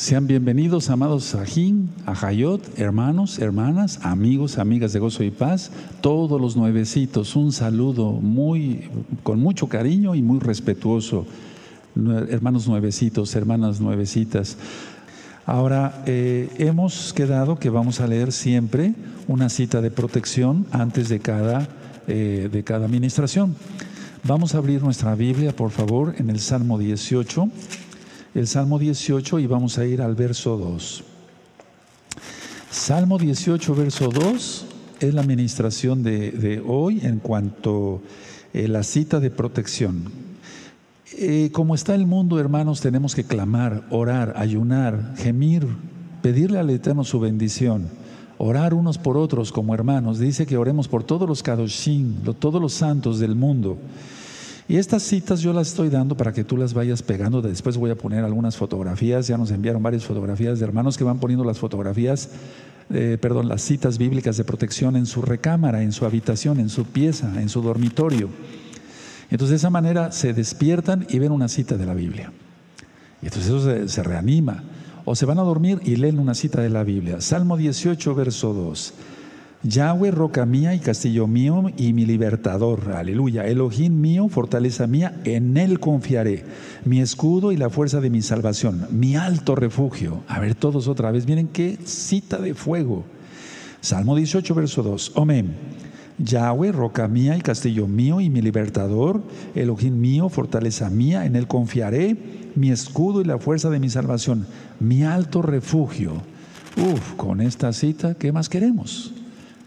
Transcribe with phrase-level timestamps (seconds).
[0.00, 6.56] Sean bienvenidos, amados Sajín, Ajayot, hermanos, hermanas, amigos, amigas de Gozo y Paz, todos los
[6.56, 7.36] nuevecitos.
[7.36, 8.88] Un saludo muy,
[9.22, 11.26] con mucho cariño y muy respetuoso.
[12.30, 14.56] Hermanos nuevecitos, hermanas nuevecitas.
[15.44, 18.94] Ahora, eh, hemos quedado que vamos a leer siempre
[19.28, 21.68] una cita de protección antes de cada,
[22.08, 23.54] eh, de cada administración.
[24.24, 27.50] Vamos a abrir nuestra Biblia, por favor, en el Salmo 18
[28.34, 31.04] el Salmo 18 y vamos a ir al verso 2.
[32.70, 34.66] Salmo 18, verso 2
[35.00, 38.02] es la administración de, hoy en cuanto
[38.54, 40.04] a eh, la cita de protección.
[41.18, 45.66] Eh, como está el mundo, hermanos, tenemos que clamar, orar, ayunar, gemir,
[46.22, 47.88] pedirle al Eterno su bendición,
[48.38, 50.20] orar unos por otros como hermanos.
[50.20, 53.78] Dice que oremos por todos los kadoshim, todos los santos del mundo.
[54.70, 57.42] Y estas citas yo las estoy dando para que tú las vayas pegando.
[57.42, 59.26] Después voy a poner algunas fotografías.
[59.26, 62.28] Ya nos enviaron varias fotografías de hermanos que van poniendo las fotografías,
[62.88, 66.84] eh, perdón, las citas bíblicas de protección en su recámara, en su habitación, en su
[66.84, 68.28] pieza, en su dormitorio.
[69.24, 72.32] Entonces de esa manera se despiertan y ven una cita de la Biblia.
[73.22, 74.62] Y entonces eso se, se reanima.
[75.04, 77.20] O se van a dormir y leen una cita de la Biblia.
[77.20, 78.94] Salmo 18, verso 2.
[79.62, 82.92] Yahweh, roca mía y castillo mío y mi libertador.
[82.92, 83.46] Aleluya.
[83.46, 86.44] Elohim mío, fortaleza mía, en él confiaré.
[86.86, 88.86] Mi escudo y la fuerza de mi salvación.
[88.90, 90.22] Mi alto refugio.
[90.28, 91.26] A ver, todos otra vez.
[91.26, 93.04] Miren qué cita de fuego.
[93.82, 95.12] Salmo 18, verso 2.
[95.16, 95.54] Amén.
[96.16, 99.22] Yahweh, roca mía y castillo mío y mi libertador.
[99.54, 102.16] Elohim mío, fortaleza mía, en él confiaré.
[102.54, 104.46] Mi escudo y la fuerza de mi salvación.
[104.80, 106.14] Mi alto refugio.
[106.78, 109.19] Uf, con esta cita, ¿qué más queremos?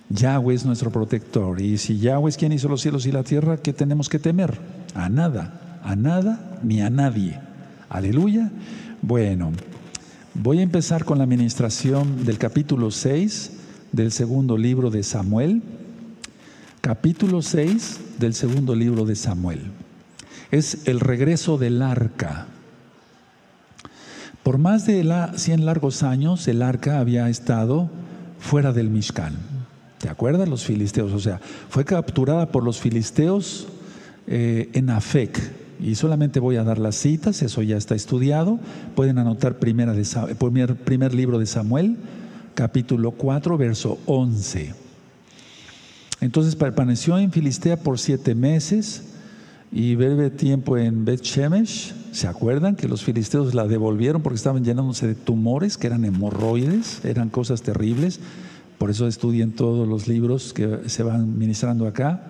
[0.10, 1.60] Yahweh es nuestro protector.
[1.62, 4.58] Y si Yahweh es quien hizo los cielos y la tierra, ¿qué tenemos que temer?
[4.96, 7.40] A nada, a nada ni a nadie.
[7.90, 8.52] Aleluya.
[9.02, 9.52] Bueno,
[10.34, 13.52] voy a empezar con la administración del capítulo 6
[13.92, 15.62] del segundo libro de Samuel.
[16.82, 19.72] Capítulo 6 del segundo libro de Samuel.
[20.52, 22.48] Es el regreso del arca.
[24.44, 25.04] Por más de
[25.36, 27.90] 100 largos años, el arca había estado
[28.40, 29.53] fuera del Mishkan.
[30.04, 30.50] ¿Te acuerdas?
[30.50, 31.14] Los filisteos.
[31.14, 33.70] O sea, fue capturada por los filisteos
[34.28, 35.40] eh, en Afec.
[35.82, 38.60] Y solamente voy a dar las citas, eso ya está estudiado.
[38.96, 40.04] Pueden anotar primera de,
[40.38, 41.96] primer, primer libro de Samuel,
[42.54, 44.74] capítulo 4, verso 11.
[46.20, 49.04] Entonces permaneció en Filistea por siete meses
[49.72, 51.94] y breve tiempo en Beth Shemesh.
[52.12, 57.06] ¿Se acuerdan que los filisteos la devolvieron porque estaban llenándose de tumores, que eran hemorroides,
[57.06, 58.20] eran cosas terribles?
[58.84, 62.22] Por eso estudien todos los libros que se van ministrando acá.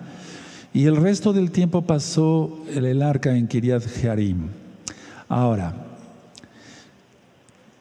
[0.72, 4.50] Y el resto del tiempo pasó el, arca en Kiriat Jearim.
[5.28, 5.74] Ahora,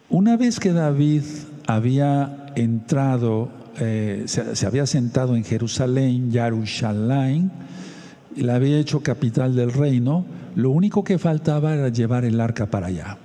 [0.10, 1.22] una vez que David
[1.68, 7.52] había entrado, eh, se, había sentado en Jerusalén, Yarushalayim,
[8.36, 12.66] y la había hecho capital del reino, lo único que faltaba era llevar el arca
[12.66, 13.20] para allá.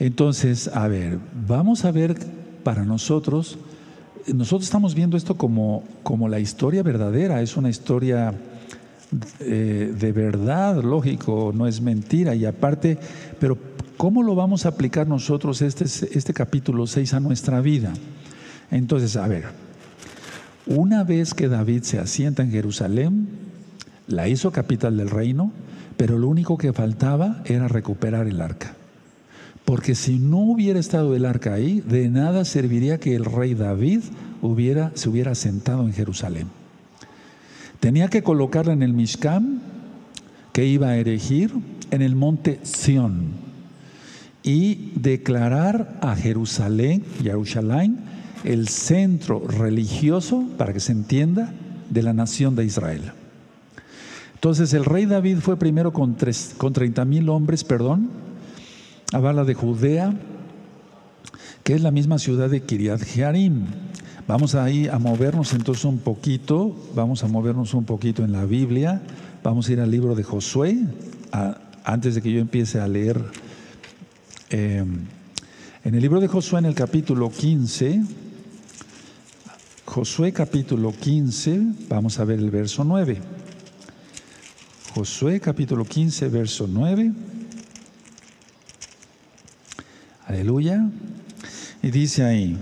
[0.00, 2.16] Entonces, a ver, vamos a ver
[2.64, 3.58] para nosotros
[4.28, 8.34] nosotros estamos viendo esto como, como la historia verdadera, es una historia
[9.40, 12.34] eh, de verdad, lógico, no es mentira.
[12.34, 12.98] Y aparte,
[13.38, 13.58] pero
[13.96, 17.92] ¿cómo lo vamos a aplicar nosotros este, este capítulo 6 a nuestra vida?
[18.70, 19.44] Entonces, a ver,
[20.66, 23.28] una vez que David se asienta en Jerusalén,
[24.06, 25.52] la hizo capital del reino,
[25.96, 28.74] pero lo único que faltaba era recuperar el arca.
[29.64, 34.00] Porque si no hubiera estado el arca ahí, de nada serviría que el rey David
[34.94, 36.48] se hubiera sentado en Jerusalén.
[37.80, 39.60] Tenía que colocarla en el Mishkan,
[40.52, 41.52] que iba a erigir
[41.90, 43.32] en el monte Sión,
[44.42, 47.98] y declarar a Jerusalén, Jerusalén,
[48.44, 51.52] el centro religioso, para que se entienda,
[51.90, 53.12] de la nación de Israel.
[54.34, 56.16] Entonces el rey David fue primero con,
[56.56, 58.10] con 30 mil hombres, perdón,
[59.12, 60.14] a Bala de Judea,
[61.64, 63.66] que es la misma ciudad de Kiriat Jearim.
[64.26, 69.02] Vamos ahí a movernos entonces un poquito, vamos a movernos un poquito en la Biblia,
[69.42, 70.78] vamos a ir al libro de Josué,
[71.84, 73.22] antes de que yo empiece a leer.
[74.48, 75.06] Em,
[75.84, 78.02] en el libro de Josué, en el capítulo 15,
[79.84, 81.60] Josué capítulo 15,
[81.90, 83.18] vamos a ver el verso 9.
[84.94, 87.12] Josué capítulo 15, verso 9.
[90.32, 90.88] Aleluya.
[91.82, 92.56] Y dice ahí,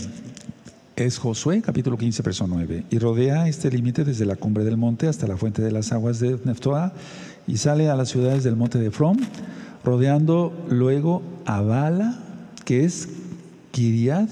[0.96, 5.06] es Josué capítulo 15, verso 9, y rodea este límite desde la cumbre del monte
[5.06, 6.92] hasta la fuente de las aguas de Neftoa
[7.46, 9.18] y sale a las ciudades del monte de From,
[9.84, 12.18] rodeando luego a Bala,
[12.64, 13.08] que es
[13.70, 14.28] Kiriat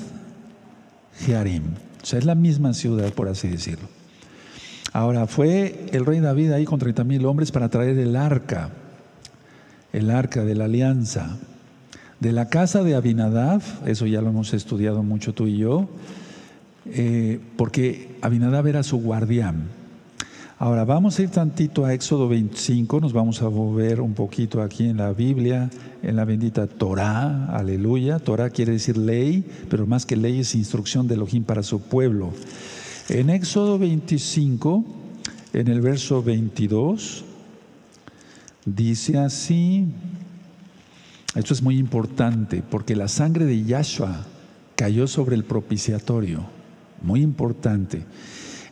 [1.25, 1.63] Jearim.
[2.03, 3.89] O sea, es la misma ciudad, por así decirlo.
[4.93, 8.71] Ahora, fue el rey David ahí con 30 mil hombres para traer el arca,
[9.93, 11.39] el arca de la alianza.
[12.21, 15.89] De la casa de Abinadab, eso ya lo hemos estudiado mucho tú y yo,
[16.87, 19.69] eh, porque Abinadab era su guardián.
[20.59, 24.89] Ahora vamos a ir tantito a Éxodo 25, nos vamos a mover un poquito aquí
[24.89, 25.71] en la Biblia,
[26.03, 28.19] en la bendita Torah, aleluya.
[28.19, 32.33] Torah quiere decir ley, pero más que ley es instrucción de Elohim para su pueblo.
[33.09, 34.85] En Éxodo 25,
[35.53, 37.25] en el verso 22,
[38.65, 39.87] dice así,
[41.35, 44.25] esto es muy importante, porque la sangre de Yahshua
[44.77, 46.47] cayó sobre el propiciatorio,
[47.03, 48.05] muy importante.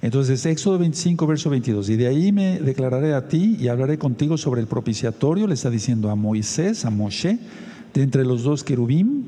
[0.02, 4.38] Entonces, Éxodo 25, verso 22, y de ahí me declararé a ti y hablaré contigo
[4.38, 7.38] sobre el propiciatorio, le está diciendo a Moisés, a Moshe,
[7.92, 9.24] de entre los dos querubín,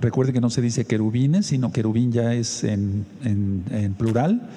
[0.00, 4.48] recuerde que no se dice querubines, sino querubín ya es en, en plural,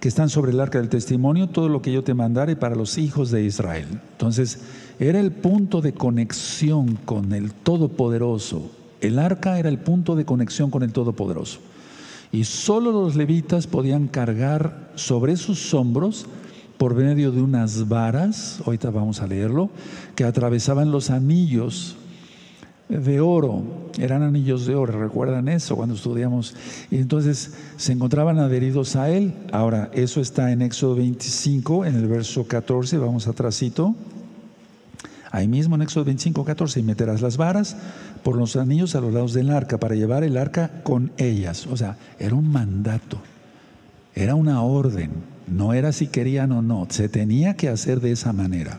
[0.00, 2.98] que están sobre el arca del testimonio, todo lo que yo te mandare para los
[2.98, 3.86] hijos de Israel.
[4.12, 4.58] Entonces,
[4.98, 8.70] era el punto de conexión con el Todopoderoso.
[9.00, 11.60] El arca era el punto de conexión con el Todopoderoso.
[12.32, 16.26] Y solo los levitas podían cargar sobre sus hombros
[16.78, 19.70] por medio de unas varas, ahorita vamos a leerlo,
[20.16, 21.96] que atravesaban los anillos
[22.88, 23.62] de oro,
[23.98, 26.54] eran anillos de oro, ¿recuerdan eso cuando estudiamos?
[26.90, 29.34] Y entonces se encontraban adheridos a él.
[29.52, 33.94] Ahora, eso está en Éxodo 25, en el verso 14, vamos atrásito.
[35.34, 37.76] Ahí mismo en Éxodo 25, 14, y meterás las varas
[38.22, 41.66] por los anillos a los lados del arca para llevar el arca con ellas.
[41.66, 43.18] O sea, era un mandato,
[44.14, 45.10] era una orden,
[45.48, 48.78] no era si querían o no, se tenía que hacer de esa manera.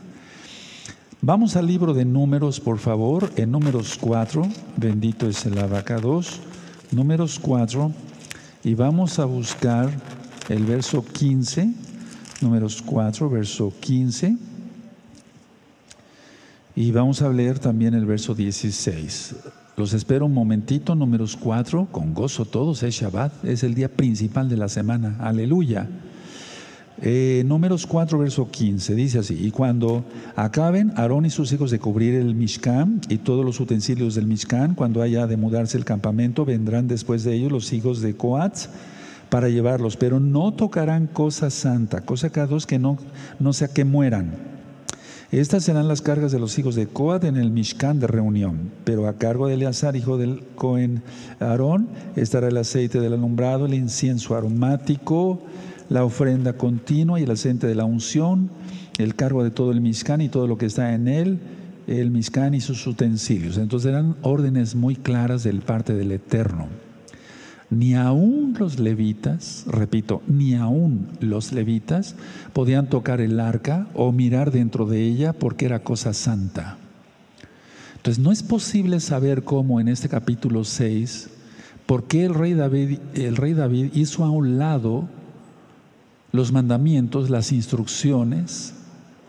[1.20, 4.48] Vamos al libro de números, por favor, en números 4,
[4.78, 6.40] bendito es el abacados,
[6.90, 7.92] números 4,
[8.64, 9.90] y vamos a buscar
[10.48, 11.70] el verso 15,
[12.40, 14.55] números 4, verso 15.
[16.78, 19.34] Y vamos a leer también el verso 16.
[19.78, 24.50] Los espero un momentito, números 4, con gozo todos, es Shabbat, es el día principal
[24.50, 25.88] de la semana, aleluya.
[27.00, 31.78] Eh, números 4, verso 15, dice así, y cuando acaben Aarón y sus hijos de
[31.78, 36.44] cubrir el Mishkan y todos los utensilios del Mishkan, cuando haya de mudarse el campamento,
[36.44, 38.68] vendrán después de ellos los hijos de Coatz
[39.30, 42.98] para llevarlos, pero no tocarán cosa santa, cosa cada dos que no,
[43.40, 44.55] no sea que mueran
[45.32, 49.08] estas serán las cargas de los hijos de Coat en el Mishkan de reunión, pero
[49.08, 51.02] a cargo de Eleazar, hijo del Cohen
[51.40, 55.40] Aarón, estará el aceite del alumbrado, el incienso aromático,
[55.88, 58.50] la ofrenda continua y el aceite de la unción,
[58.98, 61.40] el cargo de todo el Mishkan y todo lo que está en él,
[61.88, 63.58] el Mishkan y sus utensilios.
[63.58, 66.85] Entonces eran órdenes muy claras del parte del Eterno
[67.70, 72.14] ni aún los levitas, repito, ni aún los levitas
[72.52, 76.78] podían tocar el arca o mirar dentro de ella porque era cosa santa.
[77.96, 81.28] Entonces no es posible saber cómo en este capítulo 6,
[81.86, 85.08] por qué el rey David, el rey David hizo a un lado
[86.30, 88.74] los mandamientos, las instrucciones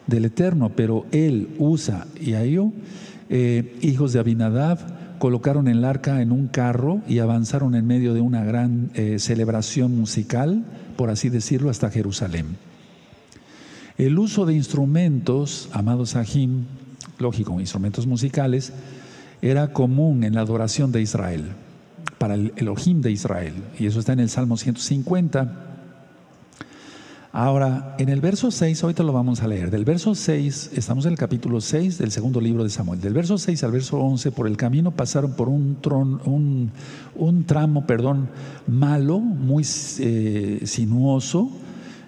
[0.06, 4.80] del Eterno, pero él usa, y a eh, hijos de Abinadab,
[5.20, 9.96] colocaron el arca en un carro y avanzaron en medio de una gran eh, celebración
[9.98, 10.64] musical,
[10.96, 12.58] por así decirlo, hasta Jerusalén.
[13.98, 16.66] El uso de instrumentos, amados Sahim,
[17.20, 18.74] lógico, instrumentos musicales,
[19.42, 21.46] era común en la adoración de Israel,
[22.18, 23.54] para el Elohim de Israel.
[23.80, 25.67] Y eso está en el Salmo 150
[27.40, 29.70] Ahora, en el verso 6, ahorita lo vamos a leer.
[29.70, 33.00] Del verso 6, estamos en el capítulo 6 del segundo libro de Samuel.
[33.00, 36.72] Del verso 6 al verso 11, por el camino pasaron por un,
[37.46, 38.28] tramo perdón,
[38.66, 39.64] malo, muy
[40.00, 41.52] eh, sinuoso.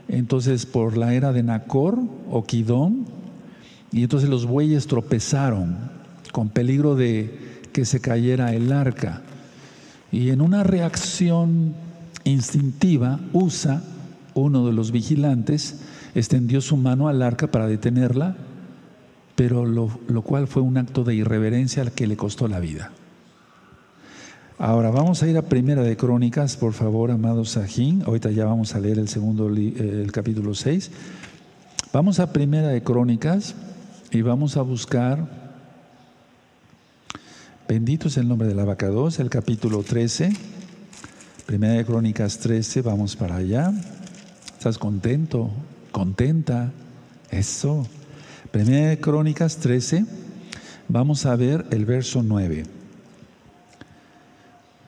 [0.08, 2.00] Entonces, por la era de Nacor
[2.32, 3.06] o Kidón,
[3.92, 5.78] y entonces los bueyes tropezaron
[6.32, 9.22] con peligro de que se cayera el arca.
[10.12, 11.76] Y en una reacción
[12.24, 13.84] instintiva, Usa
[14.34, 15.82] uno de los vigilantes
[16.16, 18.38] extendió su mano al arca para detenerla,
[19.36, 19.90] pero lo,
[20.22, 22.92] cual fue un acto de irreverencia al que le costó la vida.
[24.58, 28.04] Ahora vamos a ir a Primera de Crónicas, por favor, amado Sajín.
[28.06, 30.92] Ahorita ya vamos a leer el segundo eh, el capítulo 6.
[31.94, 33.56] Vamos a Primera de Crónicas
[34.12, 35.40] y vamos a buscar
[37.70, 40.34] Bendito es el nombre del abacados, el capítulo 13.
[41.46, 43.72] Primera de Crónicas 13, vamos para allá.
[44.60, 45.50] ¿Estás contento?
[45.94, 46.74] ¿Contenta?
[47.32, 47.88] Eso.
[48.52, 50.06] Primera de Crónicas 13,
[50.90, 52.66] vamos a ver el verso 9.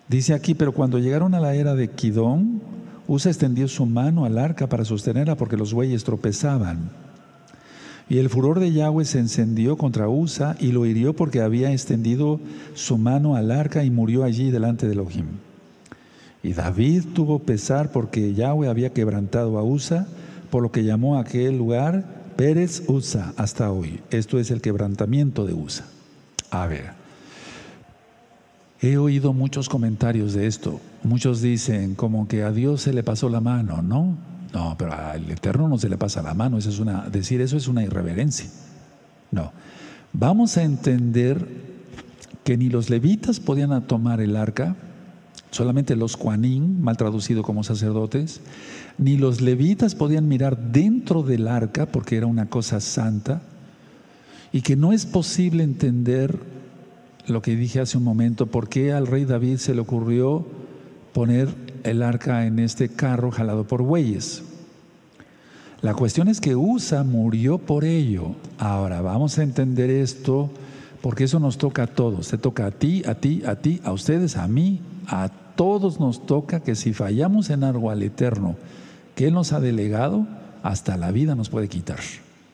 [0.10, 2.62] Dice aquí, pero cuando llegaron a la era de Kidón,
[3.08, 6.90] Usa extendió su mano al arca para sostenerla porque los bueyes tropezaban.
[8.10, 12.42] Y el furor de Yahweh se encendió contra Usa y lo hirió porque había extendido
[12.74, 15.28] su mano al arca y murió allí delante de Elohim.
[16.44, 20.08] Y David tuvo pesar porque Yahweh había quebrantado a Usa,
[20.50, 22.06] por lo que llamó a aquel lugar
[22.36, 24.02] Pérez Usa hasta hoy.
[24.10, 25.86] Esto es el quebrantamiento de Usa.
[26.50, 26.92] A ver,
[28.82, 30.80] he oído muchos comentarios de esto.
[31.04, 34.18] Muchos dicen como que a Dios se le pasó la mano, ¿no?
[34.54, 36.58] No, pero al Eterno no se le pasa la mano.
[36.58, 38.50] Eso es una, decir eso es una irreverencia.
[39.32, 39.52] No.
[40.14, 41.48] Vamos a entender
[42.44, 44.76] que ni los levitas podían tomar el arca,
[45.51, 48.41] solamente los cuanín, mal traducido como sacerdotes,
[48.98, 53.43] ni los levitas podían mirar dentro del arca porque era una cosa santa,
[54.53, 56.39] y que no es posible entender
[57.27, 60.46] lo que dije hace un momento, por qué al rey David se le ocurrió
[61.13, 61.50] poner
[61.84, 64.43] el arca en este carro jalado por bueyes.
[65.81, 68.36] La cuestión es que Usa murió por ello.
[68.60, 70.51] Ahora, vamos a entender esto
[71.01, 72.27] porque eso nos toca a todos.
[72.27, 76.25] Se toca a ti, a ti, a ti, a ustedes, a mí, a todos nos
[76.25, 78.55] toca que si fallamos en algo al Eterno
[79.15, 80.27] que Él nos ha delegado,
[80.63, 82.00] hasta la vida nos puede quitar.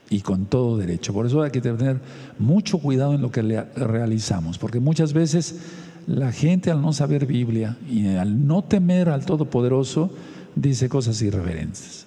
[0.10, 1.14] Y con todo derecho.
[1.14, 2.00] Por eso hay que tener
[2.40, 5.60] mucho cuidado en lo que realizamos, porque muchas veces
[6.08, 10.10] la gente al no saber Biblia y al no temer al Todopoderoso
[10.56, 12.06] dice cosas irreverentes.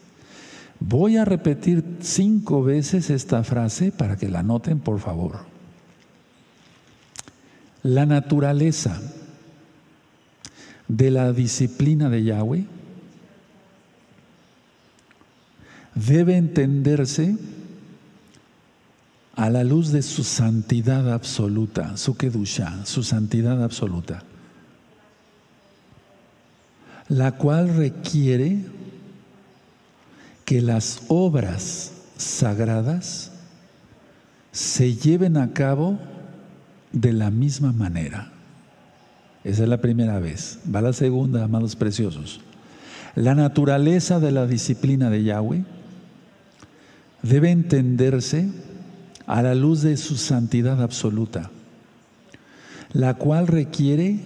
[0.80, 5.40] Voy a repetir cinco veces esta frase para que la noten, por favor.
[7.82, 8.98] La naturaleza
[10.90, 12.66] de la disciplina de Yahweh
[15.94, 17.36] debe entenderse
[19.36, 24.24] a la luz de su santidad absoluta, su kedusha, su santidad absoluta,
[27.08, 28.64] la cual requiere
[30.44, 33.30] que las obras sagradas
[34.50, 36.00] se lleven a cabo
[36.90, 38.32] de la misma manera.
[39.44, 40.58] Esa es la primera vez.
[40.72, 42.40] Va la segunda, amados preciosos.
[43.14, 45.64] La naturaleza de la disciplina de Yahweh
[47.22, 48.48] debe entenderse
[49.26, 51.50] a la luz de su santidad absoluta,
[52.92, 54.20] la cual requiere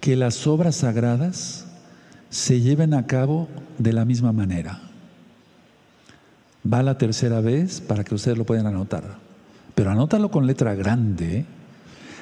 [0.00, 1.66] que las obras sagradas
[2.30, 4.80] se lleven a cabo de la misma manera.
[6.70, 9.16] Va la tercera vez para que ustedes lo puedan anotar,
[9.74, 11.38] pero anótalo con letra grande.
[11.38, 11.44] ¿eh?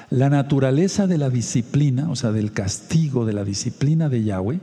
[0.09, 4.59] La naturaleza de la disciplina, o sea, del castigo de la disciplina de Yahweh,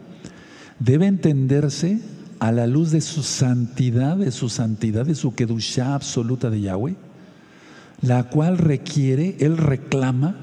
[0.81, 2.01] debe entenderse
[2.41, 6.97] a la luz de su santidad, de su santidad, de su kedushá absoluta de Yahweh,
[8.03, 10.37] la cual requiere, Él reclama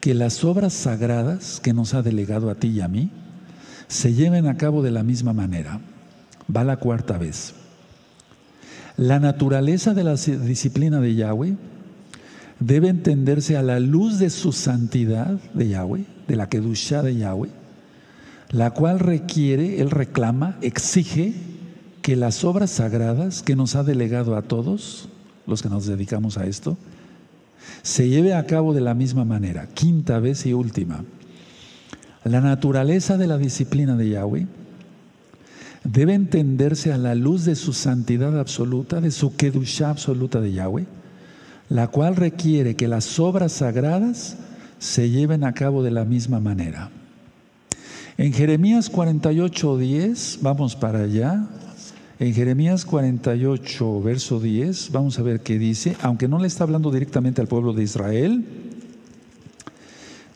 [0.00, 3.10] que las obras sagradas que nos ha delegado a ti y a mí
[3.88, 5.80] se lleven a cabo de la misma manera.
[6.54, 7.54] Va la cuarta vez.
[8.96, 11.56] La naturaleza de la disciplina de Yahweh
[12.60, 17.50] debe entenderse a la luz de su santidad de Yahweh, de la Kedushá de Yahweh,
[18.50, 21.34] la cual requiere, Él reclama, exige
[22.02, 25.08] que las obras sagradas que nos ha delegado a todos
[25.46, 26.76] los que nos dedicamos a esto,
[27.82, 29.66] se lleve a cabo de la misma manera.
[29.74, 31.04] Quinta vez y última.
[32.24, 34.46] La naturaleza de la disciplina de Yahweh
[35.84, 40.86] debe entenderse a la luz de su santidad absoluta, de su kedushá absoluta de Yahweh,
[41.68, 44.36] la cual requiere que las obras sagradas
[44.78, 46.90] se lleven a cabo de la misma manera.
[48.16, 51.46] En Jeremías 48:10, vamos para allá,
[52.20, 56.92] en Jeremías 48, verso 10, vamos a ver qué dice, aunque no le está hablando
[56.92, 58.44] directamente al pueblo de Israel,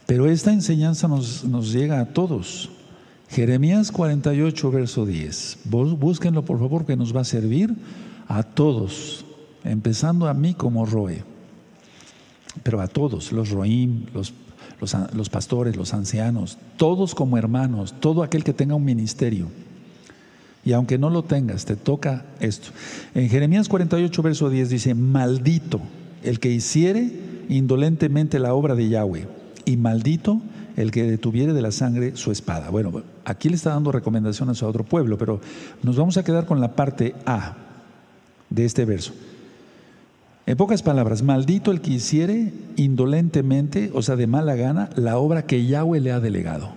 [0.06, 2.70] pero esta enseñanza nos, nos llega a todos.
[3.28, 5.58] Jeremías 48, verso 10.
[5.64, 7.75] Búsquenlo por favor, que nos va a servir
[8.26, 9.25] a todos,
[9.64, 11.22] empezando a mí como Roe,
[12.62, 14.32] pero a todos, los Roim, los,
[14.80, 19.48] los, los pastores, los ancianos, todos como hermanos, todo aquel que tenga un ministerio.
[20.64, 22.70] Y aunque no lo tengas, te toca esto.
[23.14, 25.80] En Jeremías 48, verso 10 dice, maldito
[26.22, 27.10] el que hiciere
[27.48, 29.26] indolentemente la obra de Yahweh,
[29.64, 30.40] y maldito
[30.76, 32.70] el que detuviere de la sangre su espada.
[32.70, 35.40] Bueno, aquí le está dando recomendaciones a otro pueblo, pero
[35.82, 37.56] nos vamos a quedar con la parte A
[38.48, 39.12] de este verso.
[40.48, 45.44] En pocas palabras, maldito el que hiciere indolentemente, o sea, de mala gana, la obra
[45.44, 46.70] que Yahweh le ha delegado.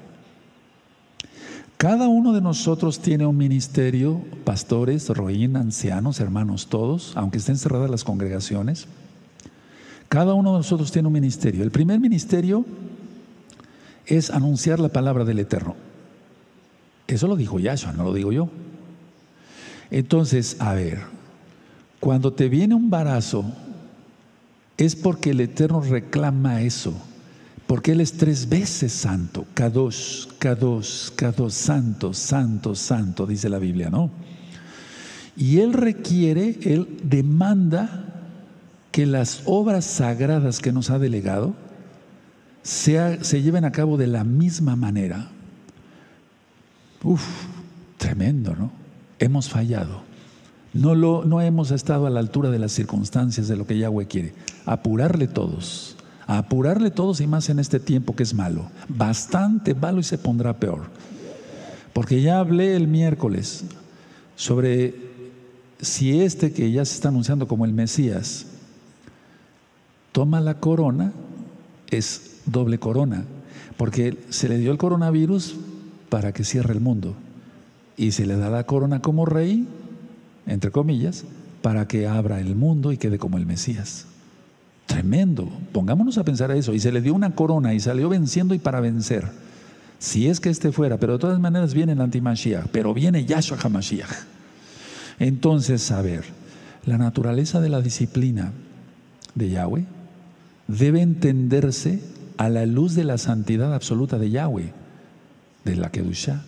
[1.77, 7.89] Cada uno de nosotros tiene un ministerio, pastores, roín, ancianos, hermanos, todos, aunque estén cerradas
[7.89, 8.87] las congregaciones.
[10.09, 11.63] Cada uno de nosotros tiene un ministerio.
[11.63, 12.65] El primer ministerio
[14.05, 15.77] es anunciar la palabra del Eterno.
[17.07, 18.49] Eso lo dijo Yahshua, no lo digo yo.
[19.91, 21.20] Entonces, a ver,
[22.01, 23.46] cuando te viene un barazo,
[24.75, 26.96] es porque el Eterno reclama eso,
[27.67, 33.91] porque Él es tres veces santo, Kadosh, Kadosh, Kadosh, santo, santo, santo, dice la Biblia,
[33.91, 34.10] ¿no?
[35.38, 38.08] Y Él requiere, Él demanda
[38.91, 41.53] que las obras sagradas que nos ha delegado
[42.63, 45.29] se lleven a cabo de la misma manera.
[47.03, 47.24] Uf,
[47.98, 48.72] tremendo, ¿no?
[49.20, 50.11] Hemos fallado.
[50.73, 54.07] No, lo, no hemos estado a la altura de las circunstancias de lo que Yahweh
[54.07, 54.33] quiere.
[54.65, 55.97] Apurarle todos,
[56.27, 58.69] apurarle todos y más en este tiempo que es malo.
[58.87, 60.83] Bastante malo y se pondrá peor.
[61.93, 63.65] Porque ya hablé el miércoles
[64.35, 64.95] sobre
[65.81, 68.45] si este que ya se está anunciando como el Mesías
[70.11, 71.11] toma la corona,
[71.89, 73.25] es doble corona,
[73.77, 75.55] porque se le dio el coronavirus
[76.09, 77.15] para que cierre el mundo
[77.97, 79.67] y se le da la corona como rey,
[80.48, 81.25] entre comillas,
[81.62, 84.05] para que abra el mundo y quede como el Mesías.
[84.86, 86.74] Tremendo, pongámonos a pensar eso.
[86.74, 89.25] Y se le dio una corona y salió venciendo y para vencer.
[90.00, 93.57] Si es que este fuera, pero de todas maneras viene el antimashiach, pero viene Yahshua
[93.62, 94.10] HaMashiach.
[95.19, 96.24] Entonces, a ver,
[96.86, 98.51] la naturaleza de la disciplina
[99.36, 99.86] de Yahweh
[100.67, 102.01] debe entenderse
[102.38, 104.74] a la luz de la santidad absoluta de Yahweh,
[105.63, 106.41] de la Kedushá,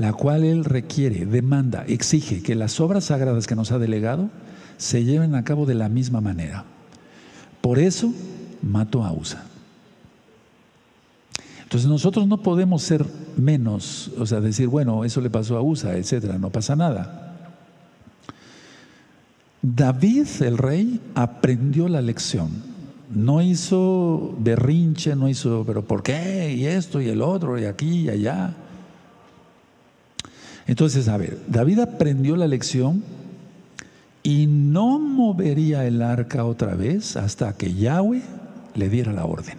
[0.00, 4.30] la cual Él requiere, demanda, exige que las obras sagradas que nos ha delegado
[4.78, 6.64] se lleven a cabo de la misma manera.
[7.60, 8.14] Por eso
[8.62, 9.44] mató a Usa.
[11.62, 13.04] Entonces nosotros no podemos ser
[13.36, 17.36] menos, o sea, decir, bueno, eso le pasó a Usa, etcétera, no pasa nada.
[19.60, 22.70] David, el rey, aprendió la lección
[23.12, 26.54] no hizo berrinche, no hizo, pero ¿por qué?
[26.56, 28.54] Y esto y el otro, y aquí y allá.
[30.66, 33.02] Entonces, a ver, David aprendió la lección
[34.22, 38.22] y no movería el arca otra vez hasta que Yahweh
[38.74, 39.58] le diera la orden.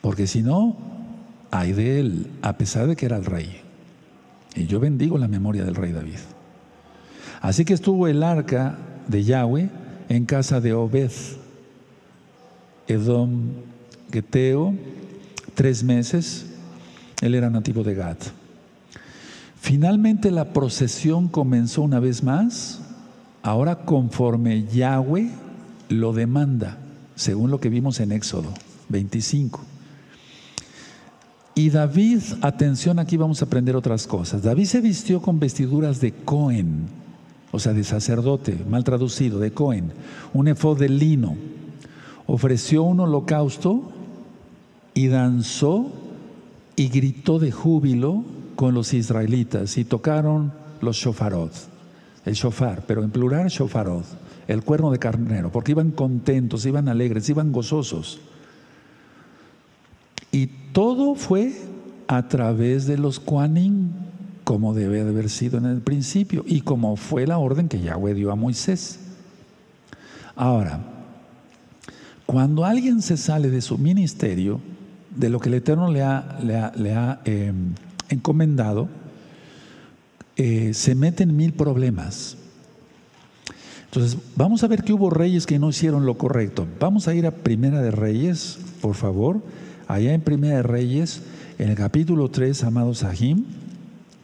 [0.00, 0.76] Porque si no,
[1.50, 3.60] hay de él, a pesar de que era el rey.
[4.54, 6.18] Y yo bendigo la memoria del rey David.
[7.40, 9.68] Así que estuvo el arca de Yahweh
[10.08, 11.10] en casa de Obed,
[12.88, 13.50] Edom
[14.12, 14.74] Geteo,
[15.54, 16.46] tres meses.
[17.20, 18.18] Él era nativo de Gad.
[19.66, 22.82] Finalmente la procesión comenzó una vez más,
[23.42, 25.28] ahora conforme Yahweh
[25.88, 26.78] lo demanda,
[27.16, 28.54] según lo que vimos en Éxodo
[28.90, 29.58] 25.
[31.56, 34.44] Y David, atención, aquí vamos a aprender otras cosas.
[34.44, 36.86] David se vistió con vestiduras de Cohen,
[37.50, 39.90] o sea, de sacerdote, mal traducido, de Cohen,
[40.32, 41.34] un efod de lino
[42.28, 43.82] ofreció un holocausto
[44.94, 45.90] y danzó
[46.76, 51.52] y gritó de júbilo con los israelitas y tocaron los shofarot,
[52.24, 54.04] el shofar, pero en plural shofarot,
[54.48, 58.18] el cuerno de carnero, porque iban contentos, iban alegres, iban gozosos.
[60.32, 61.52] Y todo fue
[62.08, 63.90] a través de los Kuanim,
[64.44, 68.14] como debe de haber sido en el principio, y como fue la orden que Yahweh
[68.14, 69.00] dio a Moisés.
[70.36, 70.80] Ahora,
[72.26, 74.60] cuando alguien se sale de su ministerio,
[75.14, 77.74] de lo que el Eterno le ha, le ha, em,
[78.08, 78.88] encomendado,
[80.36, 82.36] eh, se mete en mil problemas.
[83.86, 86.66] Entonces, vamos a ver que hubo reyes que no hicieron lo correcto.
[86.78, 89.40] Vamos a ir a Primera de Reyes, por favor.
[89.88, 91.22] Allá en Primera de Reyes,
[91.58, 93.44] en el capítulo 3, amados Sahim,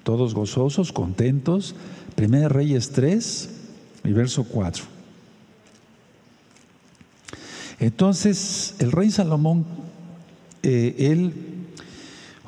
[0.03, 1.75] todos gozosos, contentos.
[2.15, 3.51] Primera de Reyes 3,
[4.05, 4.85] y verso 4.
[7.81, 9.65] Entonces, el rey Salomón,
[10.63, 11.52] eh, él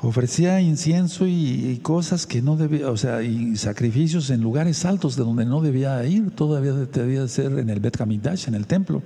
[0.07, 5.23] ofrecía incienso y, cosas que no debía, o sea, y sacrificios en lugares altos de
[5.23, 9.01] donde no debía ir, todavía debía ser en el Bet Hamidash, en el templo.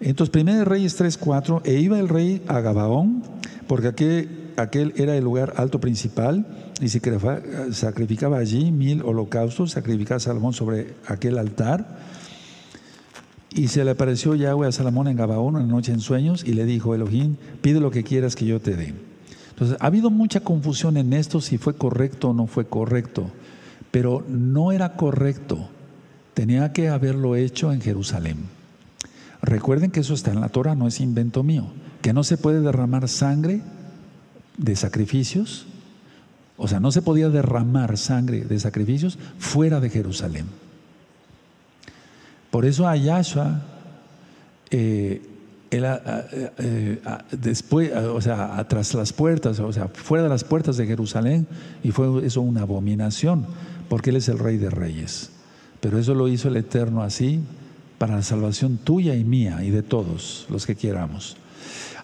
[0.00, 3.22] Entonces, de Reyes 3:4, e iba el rey a Gabaón,
[3.66, 3.88] porque
[4.56, 6.46] aquel, era el lugar alto principal,
[6.80, 7.00] y se
[7.72, 11.98] sacrificaba allí mil holocaustos, sacrificaba Salomón sobre aquel altar.
[13.50, 16.66] Y se le apareció Yahweh a Salomón en Gabaón una noche en sueños y le
[16.66, 19.07] dijo, Elohim, pide lo que quieras que yo te dé.
[19.58, 23.28] Entonces, ha habido mucha confusión en esto si fue correcto o no fue correcto,
[23.90, 25.68] pero no era correcto.
[26.32, 28.36] Tenía que haberlo hecho en Jerusalén.
[29.42, 31.66] Recuerden que eso está en la Torah, no es invento mío,
[32.02, 33.60] que no se puede derramar sangre
[34.58, 35.66] de sacrificios,
[36.56, 40.46] o sea, no se podía derramar sangre de sacrificios fuera de Jerusalén.
[42.52, 42.94] Por eso a
[44.70, 45.22] eh,
[45.70, 45.84] él,
[46.58, 47.00] eh,
[47.32, 51.46] después, o sea, tras las puertas, o sea, fuera de las puertas de Jerusalén,
[51.82, 53.46] y fue eso una abominación,
[53.88, 55.30] porque Él es el Rey de Reyes.
[55.80, 57.40] Pero eso lo hizo el Eterno así
[57.98, 61.36] para la salvación tuya y mía y de todos los que queramos.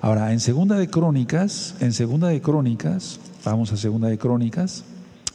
[0.00, 4.84] Ahora, en Segunda de Crónicas, en Segunda de Crónicas, vamos a Segunda de Crónicas,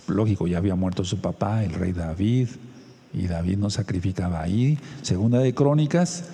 [0.08, 2.50] lógico, ya había muerto su papá, el rey David,
[3.14, 4.78] y David no sacrificaba ahí.
[5.02, 6.26] Segunda de Crónicas,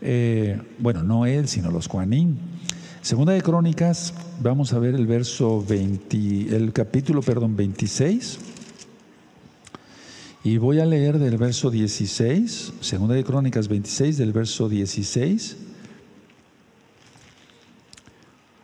[0.00, 2.38] eh, bueno, no él, sino los Juanín.
[3.02, 8.38] Segunda de Crónicas, vamos a ver el verso 20, el capítulo, perdón, 26.
[10.42, 15.56] Y voy a leer del verso 16, Segunda de Crónicas 26, del verso 16.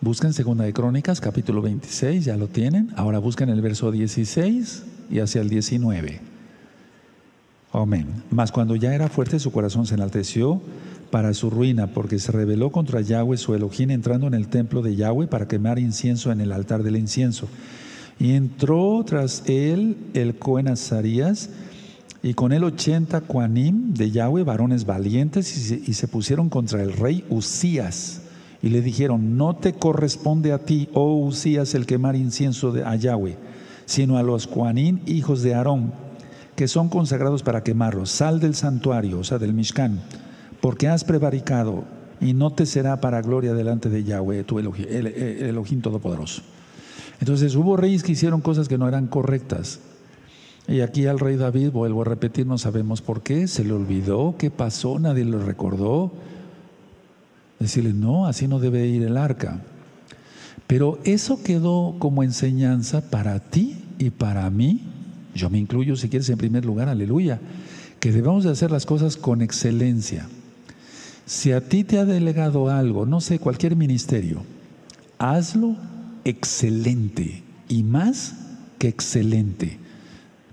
[0.01, 2.92] Busquen Segunda de Crónicas, capítulo 26, ya lo tienen.
[2.97, 6.32] Ahora busquen el verso 16 y hacia el 19.
[7.73, 8.07] Amén.
[8.31, 10.61] Mas cuando ya era fuerte, su corazón se enalteció
[11.11, 14.97] para su ruina, porque se rebeló contra Yahweh su Elohim entrando en el templo de
[14.97, 17.49] Yahweh para quemar incienso en el altar del incienso.
[18.19, 21.51] Y entró tras él el Cohen Azarías
[22.23, 27.25] y con él ochenta Cuanim de Yahweh, varones valientes, y se, pusieron contra el rey
[27.31, 28.23] Usías.
[28.63, 32.95] Y le dijeron, no te corresponde a ti, oh Usías, el quemar incienso de, a
[32.95, 33.37] Yahweh,
[33.87, 35.93] sino a los Cuanim, hijos de Aarón,
[36.57, 38.11] que son consagrados para quemarlos.
[38.11, 40.01] Sal del santuario, o sea, del Mishkan
[40.62, 41.85] porque has prevaricado
[42.21, 46.41] y no te será para gloria delante de Yahweh, tu Elohim, el, Elohim Todopoderoso.
[47.21, 49.81] Entonces hubo reyes que hicieron cosas que no eran correctas.
[50.69, 54.37] Y aquí al rey David, vuelvo a repetir, no sabemos por qué, se le olvidó,
[54.38, 56.12] qué pasó, nadie lo recordó.
[57.59, 59.61] Decirle, no, así no debe ir el arca.
[60.69, 64.92] Pero eso quedó como enseñanza para ti y para mí.
[65.35, 67.40] Yo me incluyo, si quieres, en primer lugar, aleluya,
[68.01, 70.29] que debemos de hacer las cosas con excelencia.
[71.25, 74.42] Si a ti te ha delegado algo, no sé, cualquier ministerio,
[75.18, 75.77] hazlo
[76.25, 78.35] excelente y más
[78.79, 79.79] que excelente.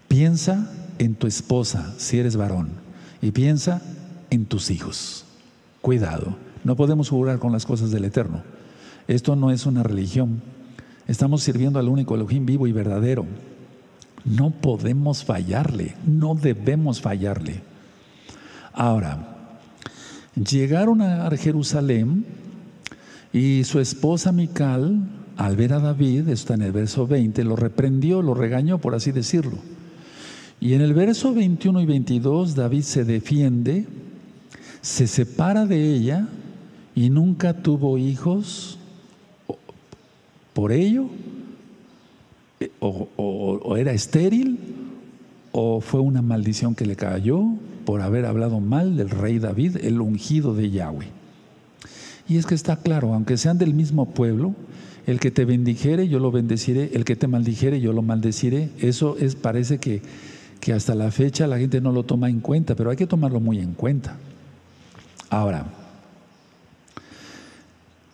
[0.07, 2.69] Piensa en tu esposa si eres varón
[3.21, 3.81] y piensa
[4.29, 5.25] en tus hijos.
[5.81, 8.43] Cuidado, no podemos jugar con las cosas del Eterno.
[9.07, 10.41] Esto no es una religión.
[11.07, 13.25] Estamos sirviendo al único Elohim vivo y verdadero.
[14.25, 17.61] No podemos fallarle, no debemos fallarle.
[18.73, 19.39] Ahora,
[20.35, 22.25] Llegaron a Jerusalén
[23.33, 25.01] y su esposa Mical,
[25.35, 29.11] al ver a David, está en el verso 20, lo reprendió, lo regañó, por así
[29.11, 29.57] decirlo.
[30.61, 33.85] Y en el verso 21 y 22, David se defiende,
[34.81, 36.27] se separa de ella
[36.95, 38.77] y nunca tuvo hijos
[40.53, 41.09] por ello,
[42.79, 44.59] o, era estéril,
[45.51, 47.43] o fue una maldición que le cayó,
[47.85, 51.07] por haber hablado mal del rey David, el ungido de Yahweh.
[52.27, 54.53] Y es que está claro, aunque sean del mismo pueblo,
[55.07, 58.69] el que te bendijere, yo lo bendeciré, el que te maldijere, yo lo maldeciré.
[58.79, 60.03] Eso es, parece que,
[60.59, 63.39] que hasta la fecha la gente no lo toma en cuenta, pero hay que tomarlo
[63.39, 64.17] muy en cuenta.
[65.31, 65.65] Ahora,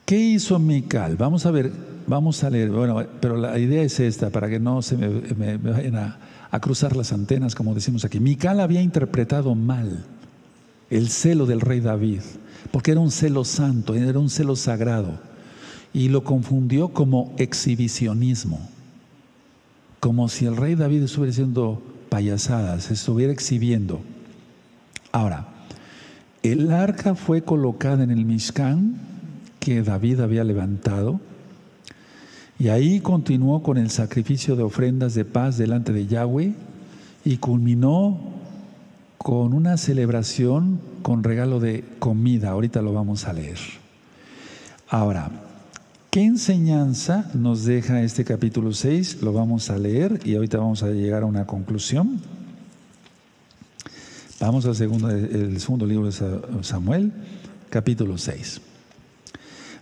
[0.06, 1.18] ¿qué hizo Mical?
[1.18, 1.74] Vamos a ver,
[2.08, 5.96] vamos a leer, bueno, pero la idea es esta, para que no se me vayan
[5.96, 6.20] a,
[6.62, 8.22] cruzar las antenas, como decimos aquí.
[8.22, 10.06] Mical había interpretado mal
[10.90, 12.22] el celo del rey David,
[12.72, 15.20] porque era un celo santo, era un celo sagrado,
[15.94, 18.62] y lo confundió como exhibicionismo,
[20.00, 24.00] como si el rey David estuviera haciendo payasadas, estuviera exhibiendo.
[25.12, 25.48] Ahora,
[26.42, 28.96] el arca fue colocada en el Mishkan
[29.60, 31.20] que David había levantado,
[32.58, 36.54] y ahí continuó con el sacrificio de ofrendas de paz delante de Yahweh
[37.26, 38.18] y culminó
[39.18, 42.52] con una celebración con regalo de comida.
[42.52, 43.58] Ahorita lo vamos a leer.
[44.88, 45.32] Ahora,
[46.12, 49.22] ¿qué enseñanza nos deja este capítulo 6?
[49.22, 52.22] Lo vamos a leer y ahorita vamos a llegar a una conclusión.
[54.40, 57.12] Vamos al segundo, libro de Samuel,
[57.70, 58.62] capítulo 6.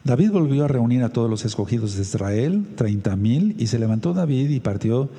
[0.03, 4.13] David volvió a reunir a todos los escogidos de Israel, treinta mil, y se levantó
[4.13, 5.09] David y partió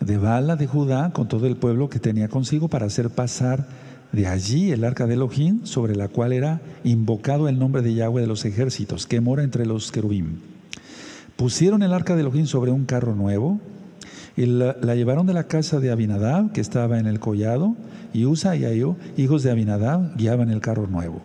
[0.00, 3.66] de Bala de Judá con todo el pueblo que tenía consigo para hacer pasar
[4.12, 8.20] de allí el arca de Elohim, sobre la cual era invocado el nombre de Yahweh
[8.20, 10.40] de los ejércitos, que mora entre los querubín.
[11.34, 13.58] Pusieron el arca de Elohim sobre un carro nuevo
[14.36, 17.74] y la, llevaron de la casa de Abinadab, que estaba en el collado,
[18.14, 21.22] y Usa y Ayo, hijos de Abinadab, guiaban el carro nuevo.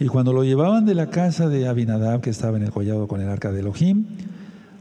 [0.00, 3.20] Y cuando lo llevaban de la casa de Abinadab, que estaba en el collado con
[3.20, 4.06] el arca de Elohim,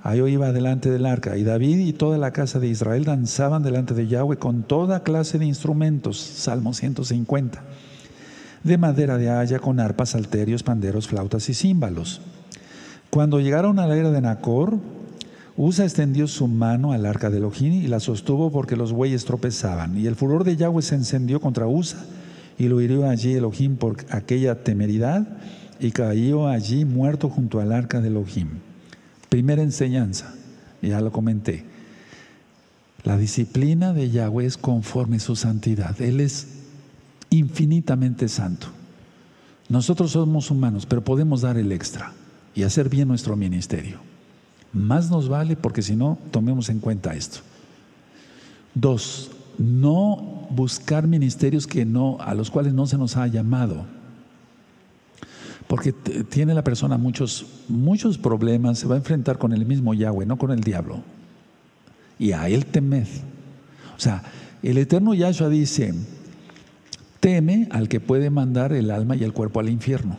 [0.04, 1.38] ahí iba delante del arca.
[1.38, 5.40] Y David y toda la casa de Israel danzaban delante de Yahweh con toda clase
[5.40, 6.20] de instrumentos.
[6.20, 7.64] Salmo 150.
[8.64, 12.22] de madera de haya con arpas, salterios, panderos, flautas y címbalos.
[13.10, 14.78] Cuando llegaron a la era de Nacor,
[15.56, 19.98] Usa extendió su mano al arca de Elohim y la sostuvo porque los bueyes tropezaban.
[19.98, 21.98] Y el furor de Yahweh se encendió contra Usa
[22.58, 25.28] y lo hirió allí Elohim por aquella temeridad
[25.80, 28.50] y cayó allí muerto junto al arca de Elohim.
[29.30, 30.34] Primera enseñanza,
[30.82, 31.66] ya lo comenté.
[33.04, 36.02] La disciplina de Yahweh es conforme su santidad.
[36.02, 36.48] Él es
[37.30, 38.68] infinitamente santo.
[39.70, 42.14] Nosotros somos humanos, pero podemos dar el extra
[42.56, 44.00] y hacer bien nuestro ministerio.
[44.74, 47.40] Más nos vale porque si no, tomemos en cuenta esto.
[48.74, 53.86] Dos, no buscar ministerios que no, a los cuales no se nos ha llamado.
[55.68, 60.26] Porque tiene la persona muchos, muchos problemas, se va a enfrentar con el mismo Yahweh,
[60.26, 61.02] no con el diablo.
[62.18, 63.08] Y a él temed.
[63.96, 64.24] O sea,
[64.64, 65.94] el eterno Yahshua dice,
[67.20, 70.18] teme al que puede mandar el alma y el cuerpo al infierno.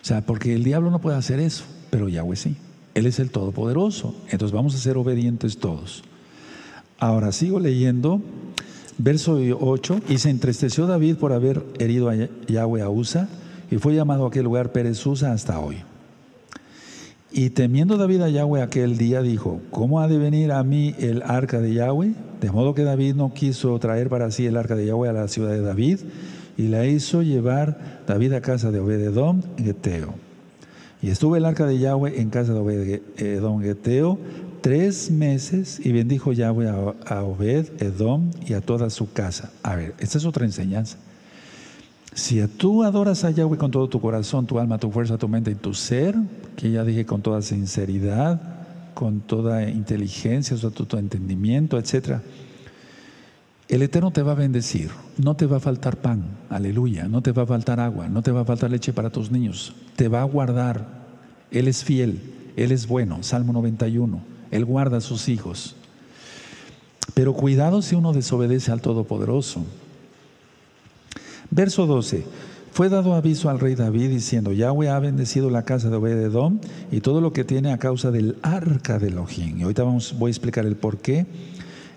[0.00, 2.56] O sea, porque el diablo no puede hacer eso pero Yahweh sí.
[2.94, 4.16] Él es el Todopoderoso.
[4.30, 6.02] Entonces vamos a ser obedientes todos.
[7.02, 8.22] Ahora sigo leyendo,
[8.96, 12.14] verso 8, y se entristeció David por haber herido a
[12.46, 13.28] Yahweh a Usa,
[13.72, 15.78] y fue llamado a aquel lugar Pérez Usa hasta hoy.
[17.32, 21.22] Y temiendo David a Yahweh aquel día, dijo, ¿cómo ha de venir a mí el
[21.22, 22.14] arca de Yahweh?
[22.40, 25.26] De modo que David no quiso traer para sí el arca de Yahweh a la
[25.26, 25.98] ciudad de David,
[26.56, 30.14] y la hizo llevar David a casa de Obededom, Geteo.
[31.02, 34.20] Y estuvo el arca de Yahweh en casa de Obed Edom Geteo
[34.62, 39.50] tres meses y bendijo Yahweh a, Obed Edom y a toda su casa.
[39.62, 40.96] A ver, esta es otra enseñanza.
[42.14, 45.50] Si tú adoras a Yahweh con todo tu corazón, tu alma, tu fuerza, tu mente
[45.50, 46.14] y tu ser,
[46.56, 48.40] que ya dije con toda sinceridad,
[48.94, 52.20] con toda inteligencia, o tu entendimiento, etc.,
[53.68, 57.32] el Eterno te va a bendecir, no te va a faltar pan, aleluya, no te
[57.32, 60.20] va a faltar agua, no te va a faltar leche para tus niños, te va
[60.20, 60.86] a guardar,
[61.50, 62.20] Él es fiel,
[62.56, 65.74] Él es bueno, Salmo 91, Él guarda a sus hijos.
[67.14, 69.64] Pero cuidado si uno desobedece al Todopoderoso.
[71.50, 72.24] Verso 12.
[72.70, 76.60] Fue dado aviso al rey David diciendo, Yahweh ha bendecido la casa de Obededom
[76.92, 79.58] y todo lo que tiene a causa del arca de Elohim.
[79.58, 81.26] Y ahorita vamos, voy a explicar el por qué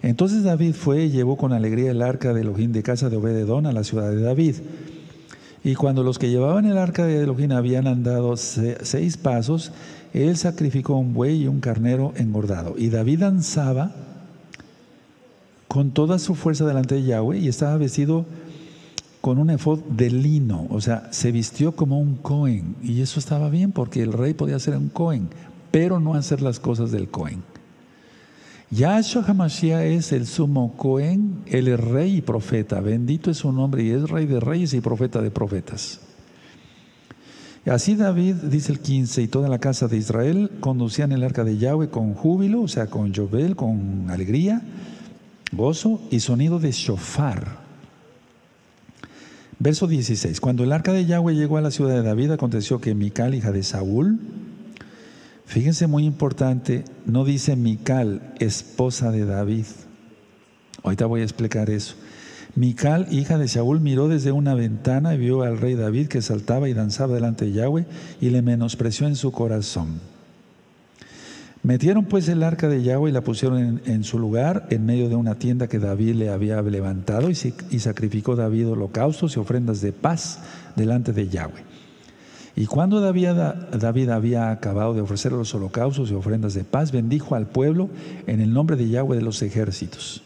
[0.06, 3.65] entonces David fue y llevó con alegría el arca de Elohim de casa de Obededón
[3.65, 4.58] a la ciudad de David.
[5.63, 9.72] Y cuando los que llevaban el arca de Elohim habían andado seis pasos,
[10.23, 12.75] él sacrificó un buey y un carnero engordado.
[12.78, 13.91] Y David danzaba
[15.67, 18.25] con toda su fuerza delante de Yahweh y estaba vestido
[19.19, 22.75] con un efod de lino, o sea, se vistió como un Cohen.
[22.84, 25.30] Y eso estaba bien porque el rey podía ser un Cohen,
[25.71, 27.41] pero no hacer las cosas del Cohen.
[28.71, 32.80] Yahshua HaMashiach es el sumo Cohen, es rey y profeta.
[32.82, 35.99] Bendito es su nombre y es rey de reyes y profeta de profetas.
[37.65, 41.58] Así David, dice el 15, y toda la casa de Israel conducían el arca de
[41.58, 44.62] Yahweh con júbilo, o sea, con Jobel, con alegría,
[45.51, 47.65] gozo y sonido de shofar.
[49.58, 50.39] Verso 16.
[50.41, 53.51] Cuando el arca de Yahweh llegó a la ciudad de David, aconteció que Mical, hija
[53.51, 54.19] de Saúl,
[55.45, 59.65] Fíjense muy importante, no dice Mical, esposa de David.
[60.84, 61.95] Ahorita voy a explicar eso.
[62.56, 66.70] Mical, hija de Saúl, miró desde una ventana y vio al rey David que saltaba
[66.70, 67.86] y danzaba delante de Yahweh
[68.22, 70.00] y le menospreció en su corazón.
[71.63, 75.15] Metieron pues el arca de Yahweh y la pusieron en, su lugar en medio de
[75.15, 77.36] una tienda que David le había levantado y
[77.80, 80.39] sacrificó David holocaustos y ofrendas de paz
[80.76, 81.63] delante de Yahweh.
[82.56, 87.48] Y cuando David, había acabado de ofrecer los holocaustos y ofrendas de paz, bendijo al
[87.48, 87.89] pueblo
[88.28, 90.25] en el nombre de Yahweh de los ejércitos.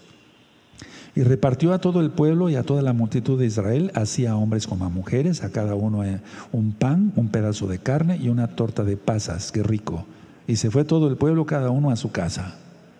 [1.15, 4.35] Y repartió a todo el pueblo y a toda la multitud de Israel, así a
[4.35, 6.03] hombres como a mujeres, a cada uno
[6.51, 9.51] un pan, un pedazo de carne y una torta de pasas.
[9.51, 10.05] Qué rico.
[10.47, 12.55] Y se fue todo el pueblo, cada uno a su casa.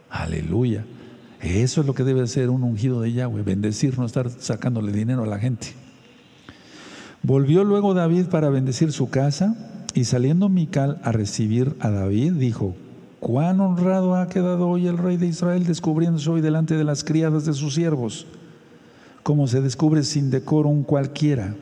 [0.10, 0.86] Aleluya.
[1.42, 5.24] Eso es lo que debe ser un ungido de Yahweh, bendecir, no estar sacándole dinero
[5.24, 5.68] a la gente.
[7.24, 9.56] Volvió luego David para bendecir su casa
[9.94, 12.76] y saliendo Mical a recibir a David, dijo,
[13.20, 17.46] cuán honrado ha quedado hoy el rey de Israel descubriéndose hoy delante de las criadas
[17.46, 18.26] de sus siervos,
[19.24, 21.56] como se descubre sin decoro un cualquiera.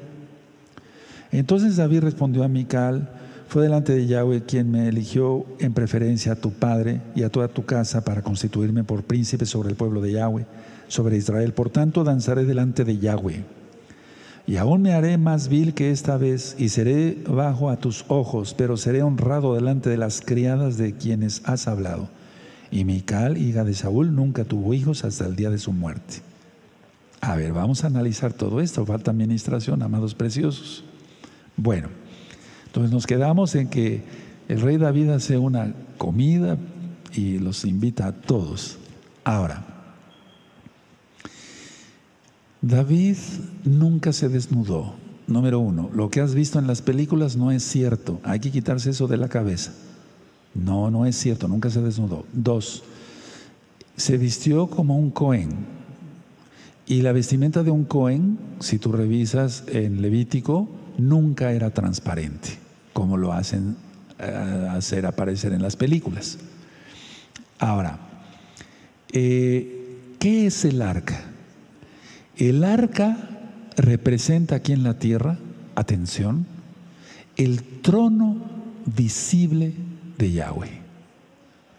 [1.31, 3.09] Entonces David respondió a Mical,
[3.47, 7.47] fue delante de Yahweh quien me eligió en preferencia a tu padre y a toda
[7.47, 10.45] tu casa para constituirme por príncipe sobre el pueblo de Yahweh,
[10.87, 11.53] sobre Israel.
[11.53, 13.43] Por tanto, danzaré delante de Yahweh.
[14.47, 18.55] Y aún me haré más vil que esta vez, y seré bajo a tus ojos,
[18.57, 22.07] pero seré honrado delante de las criadas de quienes has hablado.
[22.71, 26.21] Y Mical, hija de Saúl, nunca tuvo hijos hasta el día de su muerte.
[27.19, 28.85] A ver, vamos a analizar todo esto.
[28.85, 30.85] Falta administración, amados preciosos.
[31.57, 31.89] Bueno,
[32.67, 34.03] entonces nos quedamos en que
[34.47, 36.57] el rey David hace una comida
[37.13, 38.77] y los invita a todos.
[39.25, 39.65] Ahora,
[42.61, 43.17] David
[43.63, 44.95] nunca se desnudó.
[45.27, 48.19] Número uno, lo que has visto en las películas no es cierto.
[48.23, 49.73] Hay que quitarse eso de la cabeza.
[50.55, 52.25] No, no es cierto, nunca se desnudó.
[52.33, 52.83] Dos,
[53.95, 55.49] se vistió como un Cohen.
[56.87, 62.49] Y la vestimenta de un Cohen, si tú revisas en Levítico, nunca era transparente,
[62.93, 63.75] como lo hacen
[64.19, 66.39] eh, hacer aparecer en las películas.
[67.59, 67.99] Ahora,
[69.11, 71.26] eh, ¿qué es el arca?
[72.37, 73.17] El arca
[73.77, 75.39] representa aquí en la tierra,
[75.73, 76.45] atención,
[77.35, 78.37] el trono
[78.85, 79.73] visible
[80.19, 80.81] de Yahweh.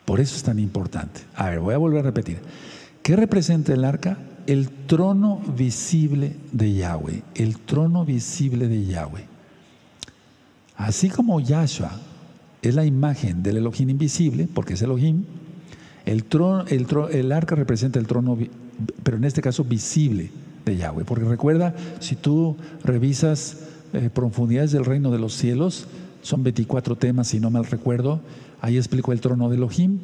[0.04, 1.20] Por eso es tan importante.
[1.36, 2.38] A ver, voy a volver a repetir.
[3.04, 4.18] ¿Qué representa el arca?
[4.48, 7.22] El trono visible de Yahweh.
[7.36, 9.26] El trono visible de Yahweh.
[10.76, 11.92] Así como Yahshua
[12.62, 15.24] es la imagen del Elohim invisible, porque es Elohim,
[16.04, 18.36] el, trono, el, el arca representa el trono,
[19.04, 20.32] pero en este caso visible
[20.76, 21.04] Yahweh.
[21.04, 23.58] Porque recuerda, si tú revisas
[23.92, 25.86] eh, profundidades del reino de los cielos,
[26.22, 28.20] son 24 temas, si no mal recuerdo,
[28.60, 30.00] ahí explico el trono de Elohim,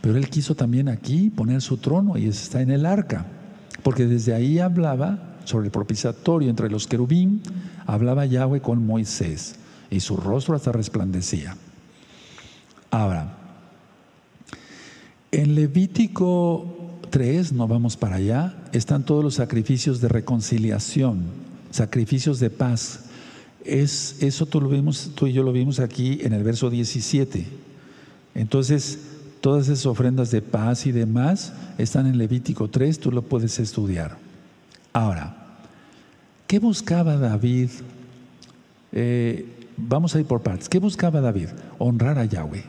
[0.00, 3.26] pero él quiso también aquí poner su trono y está en el arca,
[3.82, 7.42] porque desde ahí hablaba sobre el propiciatorio entre los querubín,
[7.86, 9.56] hablaba Yahweh con Moisés
[9.90, 11.56] y su rostro hasta resplandecía.
[12.90, 13.36] Ahora,
[15.30, 16.77] en Levítico
[17.08, 21.24] 3, no vamos para allá, están todos los sacrificios de reconciliación,
[21.70, 23.04] sacrificios de paz.
[23.64, 27.46] Es, eso tú, lo vimos, tú y yo lo vimos aquí en el verso 17.
[28.34, 28.98] Entonces,
[29.40, 34.16] todas esas ofrendas de paz y demás están en Levítico 3, tú lo puedes estudiar.
[34.92, 35.58] Ahora,
[36.46, 37.70] ¿qué buscaba David?
[38.92, 40.68] Eh, vamos a ir por partes.
[40.68, 41.48] ¿Qué buscaba David?
[41.78, 42.64] Honrar a Yahweh,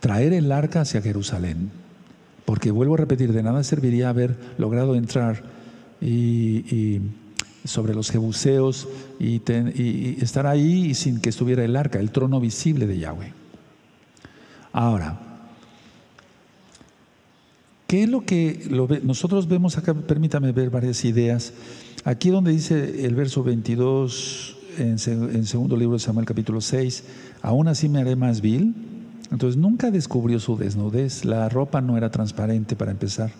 [0.00, 1.85] traer el arca hacia Jerusalén
[2.46, 5.42] porque vuelvo a repetir, de nada serviría haber logrado entrar
[6.00, 7.00] y,
[7.64, 9.42] sobre los jebuseos y,
[10.22, 13.32] estar ahí sin que estuviera el arca, el trono visible de Yahweh.
[14.72, 15.18] Ahora,
[17.88, 19.92] ¿qué es lo que nosotros vemos acá?
[19.92, 21.52] Permítame ver varias ideas.
[22.04, 27.02] Aquí donde dice el verso 22 en, en segundo libro de Samuel capítulo 6,
[27.42, 28.95] aún así me haré más vil
[29.30, 33.30] entonces nunca descubrió su desnudez, la ropa no era transparente para empezar.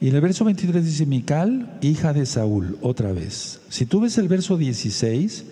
[0.00, 3.60] Y en el verso 23 dice, Mical, hija de Saúl, otra vez.
[3.68, 5.44] Si tú ves el verso 16,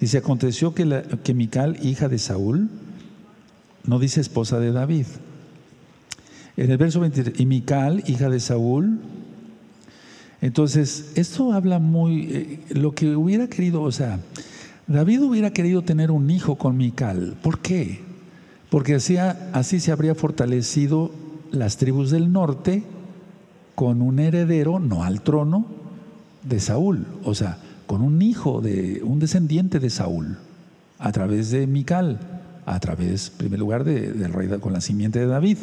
[0.00, 2.68] dice, aconteció que, Mical, hija de Saúl,
[3.84, 5.06] no dice esposa de David.
[6.56, 9.00] En el verso 23, y Mical, hija de Saúl,
[10.40, 14.20] entonces, esto habla muy, eh, lo que hubiera querido, o sea,
[14.86, 17.34] David hubiera querido tener un hijo con Mical.
[17.42, 18.02] ¿Por qué?
[18.74, 21.12] Porque así, así se habría fortalecido
[21.52, 22.82] las tribus del norte
[23.76, 25.64] con un heredero, no al trono,
[26.42, 30.38] de Saúl, o sea, con un hijo de un descendiente de Saúl,
[30.98, 32.18] a través de Mical,
[32.66, 35.58] a través, en primer lugar, del rey con la simiente de David.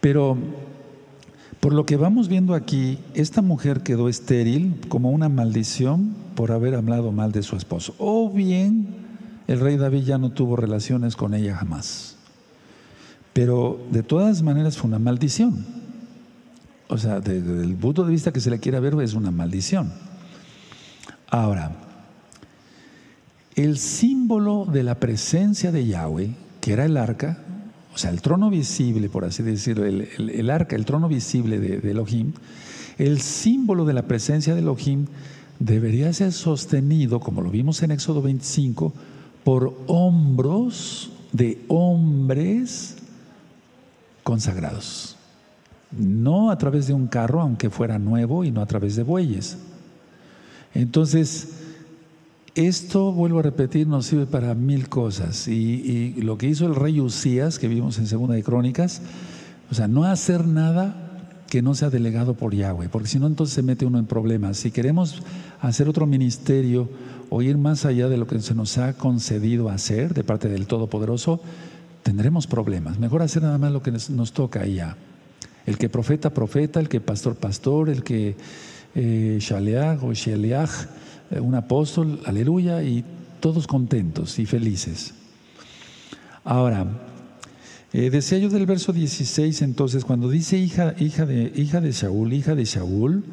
[0.00, 0.38] Pero
[1.60, 6.74] por lo que vamos viendo aquí, esta mujer quedó estéril como una maldición por haber
[6.74, 9.05] hablado mal de su esposo, o bien
[9.46, 12.16] el rey David ya no tuvo relaciones con ella jamás.
[13.32, 15.66] Pero de todas maneras fue una maldición.
[16.88, 19.92] O sea, desde el punto de vista que se le quiera ver, es una maldición.
[21.28, 21.72] Ahora,
[23.54, 27.38] el símbolo de la presencia de Yahweh, que era el arca,
[27.94, 31.90] o sea, el trono visible, por así decirlo, el, arca, el trono visible de, de
[31.90, 32.32] Elohim,
[32.98, 35.06] el símbolo de la presencia de Elohim
[35.58, 38.92] debería ser sostenido, como lo vimos en Éxodo 25,
[39.46, 42.96] por hombros de hombres
[44.24, 45.14] consagrados.
[45.92, 49.56] No a través de un carro, aunque fuera nuevo, y no a través de bueyes.
[50.74, 51.60] Entonces,
[52.56, 55.46] esto, vuelvo a repetir, nos sirve para mil cosas.
[55.46, 59.00] Y, lo que hizo el rey Usías, que vimos en Segunda de Crónicas,
[59.70, 61.05] o sea, no hacer nada
[61.48, 64.56] que no sea delegado por Yahweh, porque si no, entonces se mete uno en problemas.
[64.56, 65.22] Si queremos
[65.60, 66.88] hacer otro ministerio,
[67.30, 70.66] o ir más allá de lo que se nos ha concedido hacer de parte del
[70.66, 71.40] Todopoderoso,
[72.02, 72.98] tendremos problemas.
[72.98, 74.96] Mejor hacer nada más lo que nos, toca ya.
[75.66, 78.36] El que profeta, profeta, el que pastor, pastor, el que
[78.94, 80.70] eh, shaleach o shaleach,
[81.30, 83.04] eh, un apóstol, aleluya, y
[83.40, 85.14] todos contentos y felices.
[86.44, 86.86] Ahora,
[87.98, 92.34] eh, decía yo del verso 16, entonces, cuando dice hija, hija, de, hija de Saúl,
[92.34, 93.24] hija de Saúl,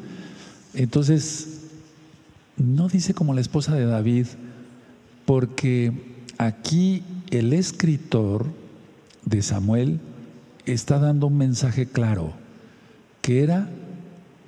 [0.72, 1.60] Entonces,
[2.56, 4.26] no dice como la esposa de David,
[5.26, 5.92] porque
[6.38, 8.46] aquí el escritor
[9.26, 10.00] de Samuel
[10.64, 12.32] está dando un mensaje claro,
[13.20, 13.68] que era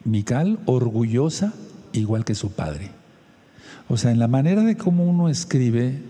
[0.06, 1.52] Mical orgullosa
[1.92, 2.88] igual que su padre.
[3.86, 6.00] O sea, en la manera de cómo uno escribe,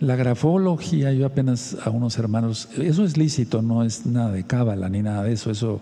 [0.00, 4.88] la grafología, yo apenas a unos hermanos, eso es lícito, no es nada de cábala
[4.88, 5.80] ni nada de eso, eso,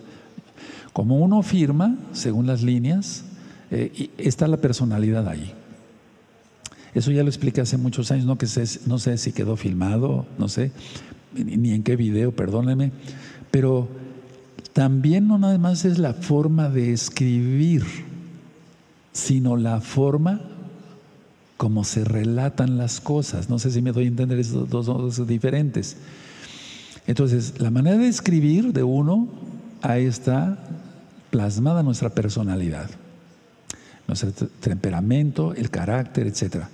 [0.92, 3.24] como uno firma, según las líneas,
[3.70, 5.52] eh, está la personalidad ahí.
[6.94, 8.46] Eso ya lo expliqué hace muchos años, no, que
[8.86, 10.72] no sé si quedó filmado, no sé,
[11.34, 12.92] ni en qué video, perdónenme,
[13.50, 13.88] pero
[14.72, 17.84] también no nada más es la forma de escribir,
[19.12, 20.40] sino la forma
[21.56, 23.48] como se relatan las cosas.
[23.48, 25.96] No sé si me doy a entender esos dos cosas diferentes.
[27.06, 29.28] Entonces, la manera de escribir de uno,
[29.80, 30.58] ahí está
[31.30, 32.90] plasmada nuestra personalidad,
[34.08, 36.68] nuestro temperamento, el carácter, etcétera.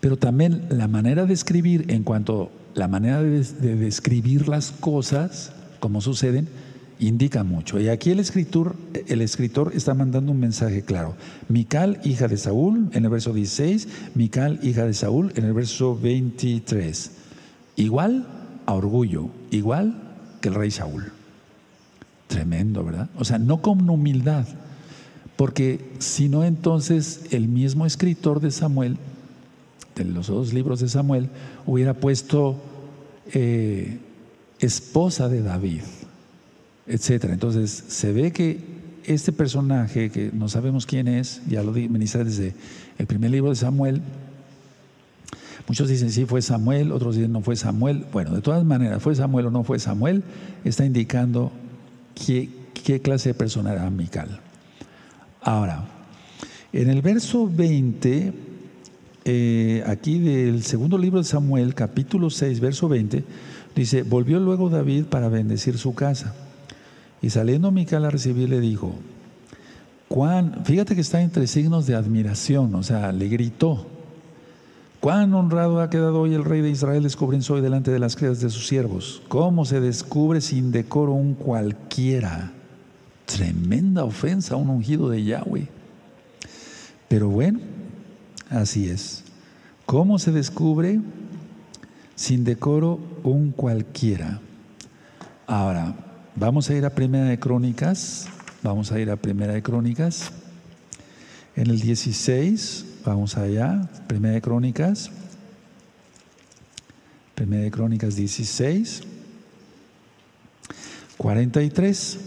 [0.00, 3.42] Pero también la manera de escribir, en cuanto a la manera de,
[3.76, 6.48] describir las cosas, como suceden,
[7.00, 7.80] indica mucho.
[7.80, 8.76] Y aquí el escritor,
[9.08, 11.16] el escritor está mandando un mensaje claro.
[11.48, 15.98] Mical, hija de Saúl, en el verso 16, Mical, hija de Saúl, en el verso
[15.98, 17.10] 23.
[17.76, 18.26] Igual
[18.66, 20.00] a orgullo, igual
[20.40, 21.12] que el rey Saúl.
[22.28, 23.10] Tremendo, ¿verdad?
[23.16, 24.46] O sea, no con humildad,
[25.36, 28.98] porque si no entonces el mismo escritor de Samuel
[30.00, 31.28] en los dos libros de Samuel,
[31.66, 32.56] hubiera puesto
[33.32, 33.98] eh,
[34.58, 35.82] esposa de David,
[36.90, 37.24] etc.
[37.30, 38.58] Entonces se ve que
[39.04, 42.54] este personaje, que no sabemos quién es, ya lo ministré desde
[42.98, 44.02] el primer libro de Samuel,
[45.66, 48.04] muchos dicen sí fue Samuel, otros dicen no fue Samuel.
[48.12, 50.22] Bueno, de todas maneras, fue Samuel o no fue Samuel,
[50.64, 51.52] está indicando
[52.14, 52.50] qué,
[52.84, 54.40] qué clase de persona era Mical.
[55.42, 55.88] Ahora,
[56.72, 58.32] en el verso 20
[59.24, 63.22] eh, aquí del segundo libro de Samuel, capítulo 6, verso 20,
[63.76, 66.34] dice, volvió luego David para bendecir su casa.
[67.22, 68.94] Y saliendo Mical a recibir le dijo,
[70.64, 73.86] fíjate que está entre signos de admiración, o sea, le gritó,
[75.00, 78.40] cuán honrado ha quedado hoy el rey de Israel descubriendo hoy delante de las criadas
[78.40, 82.52] de sus siervos, cómo se descubre sin decoro un cualquiera.
[83.26, 85.68] Tremenda ofensa a un ungido de Yahweh.
[87.08, 87.60] Pero bueno,
[88.50, 89.22] Así es.
[89.86, 91.00] ¿Cómo se descubre?
[92.16, 94.40] Sin decoro un cualquiera.
[95.46, 95.94] Ahora,
[96.40, 98.26] vamos a ir a Primera de Crónicas.
[98.62, 100.32] Vamos a ir a Primera de Crónicas.
[101.54, 103.88] En el 16, vamos allá.
[104.06, 105.10] Primera de Crónicas.
[107.34, 109.02] Primera de Crónicas 16.
[111.18, 112.18] 43.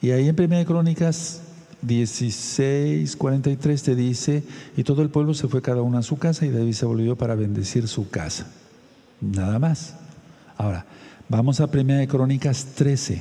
[0.00, 1.42] Y ahí en Primera Crónicas
[1.86, 4.42] 16, 43 te dice,
[4.76, 7.16] y todo el pueblo se fue cada uno a su casa y David se volvió
[7.16, 8.46] para bendecir su casa.
[9.20, 9.94] Nada más.
[10.56, 10.84] Ahora,
[11.28, 13.20] vamos a Primera de Crónicas 13.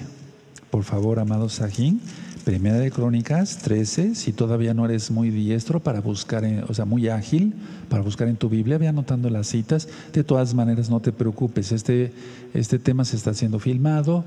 [0.72, 2.02] Por favor, amado Sajín,
[2.44, 7.08] Primera de Crónicas 13, si todavía no eres muy diestro para buscar, o sea, muy
[7.08, 7.54] ágil
[7.90, 9.88] para buscar en tu Biblia, ve anotando las citas.
[10.12, 12.14] De todas maneras, no te preocupes, este,
[12.54, 14.26] este tema se está siendo filmado,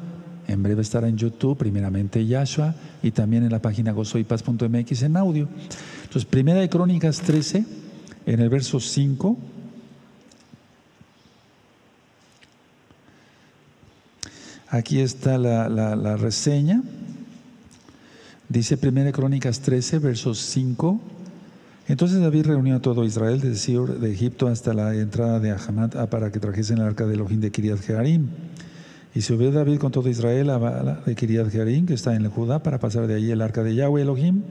[0.49, 5.49] en breve estará en YouTube, primeramente Yahshua, y también en la página gozoypaz.mx en audio.
[6.03, 7.65] Entonces, primera de Crónicas 13,
[8.27, 9.39] en el verso 5.
[14.71, 16.83] Aquí está la, la reseña.
[18.49, 21.01] Dice Primera de Crónicas 13, versos 5.
[21.89, 26.11] Entonces David reunió a todo Israel desde de Egipto hasta la entrada de Ahamat ah,
[26.11, 28.29] para que trajesen el arca de Elohim de Kiriat Jearim.
[29.19, 32.63] Y subió David con todo Israel a Bala de Kiriat Jearim, que está en Judá,
[32.63, 34.43] para pasar de allí el arca de Yahweh Elohim,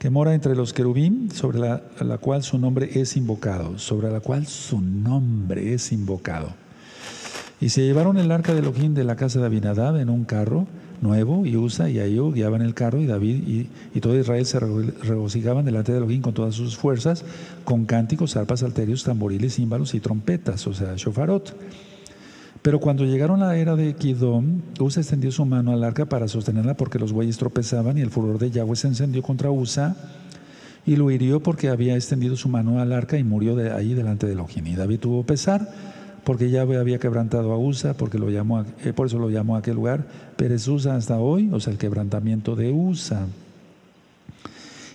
[0.00, 4.18] que mora entre los querubín, sobre la, la cual su nombre es invocado, sobre la
[4.18, 6.52] cual su nombre es invocado.
[7.60, 10.66] Y se llevaron el arca de Elohim de la casa de Abinadab en un carro
[11.00, 14.58] nuevo, y Usa y Ayú guiaban el carro, y David y, y, todo Israel se
[14.58, 17.24] regocijaban delante de Elohim con todas sus fuerzas,
[17.62, 21.54] con cánticos, arpas, alterios, tamboriles, címbalos y trompetas, o sea, shofarot.
[22.66, 26.26] Pero cuando llegaron a la era de Kidom, Usa extendió su mano al arca para
[26.26, 29.94] sostenerla porque los bueyes tropezaban y el furor de Yahweh se encendió contra Usa
[30.84, 34.26] y lo hirió porque había extendido su mano al arca y murió de ahí delante
[34.26, 34.66] de Elohim.
[34.66, 35.70] Y David tuvo pesar
[36.24, 39.60] porque Yahweh había quebrantado a Usa, porque lo llamó eh, por eso lo llamó a
[39.60, 40.04] aquel lugar
[40.36, 43.28] Pérez Usa hasta hoy, o sea, el quebrantamiento de Usa.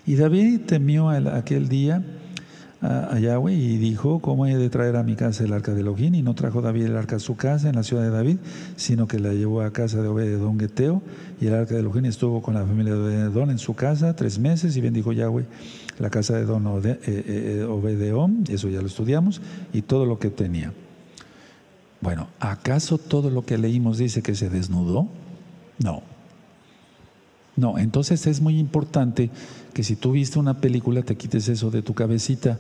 [0.06, 2.04] Y David temió aquel día
[2.82, 6.16] a, Yahweh y dijo, ¿cómo he de traer a mi casa el arca de Elohim?
[6.16, 8.38] Y no trajo David el arca a su casa en la ciudad de David,
[8.76, 11.02] sino que la llevó a casa de Obededón Geteo,
[11.40, 14.40] y el arca de Elohim estuvo con la familia de Obededón en su casa tres
[14.40, 15.46] meses, y bendijo Yahweh
[16.00, 20.30] la casa de Don eh, eh, Obedeón, eso ya lo estudiamos, y todo lo que
[20.30, 20.74] tenía.
[22.02, 25.08] Bueno, ¿acaso todo lo que leímos dice que se desnudó?
[25.78, 26.02] No.
[27.56, 29.30] No, entonces es muy importante
[29.74, 32.58] que si tú viste una película te quites eso de tu cabecita,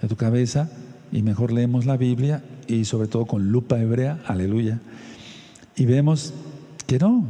[0.00, 0.70] de tu cabeza,
[1.12, 4.80] y mejor leemos la Biblia y sobre todo con lupa hebrea, aleluya,
[5.76, 6.32] y vemos
[6.86, 7.24] que no,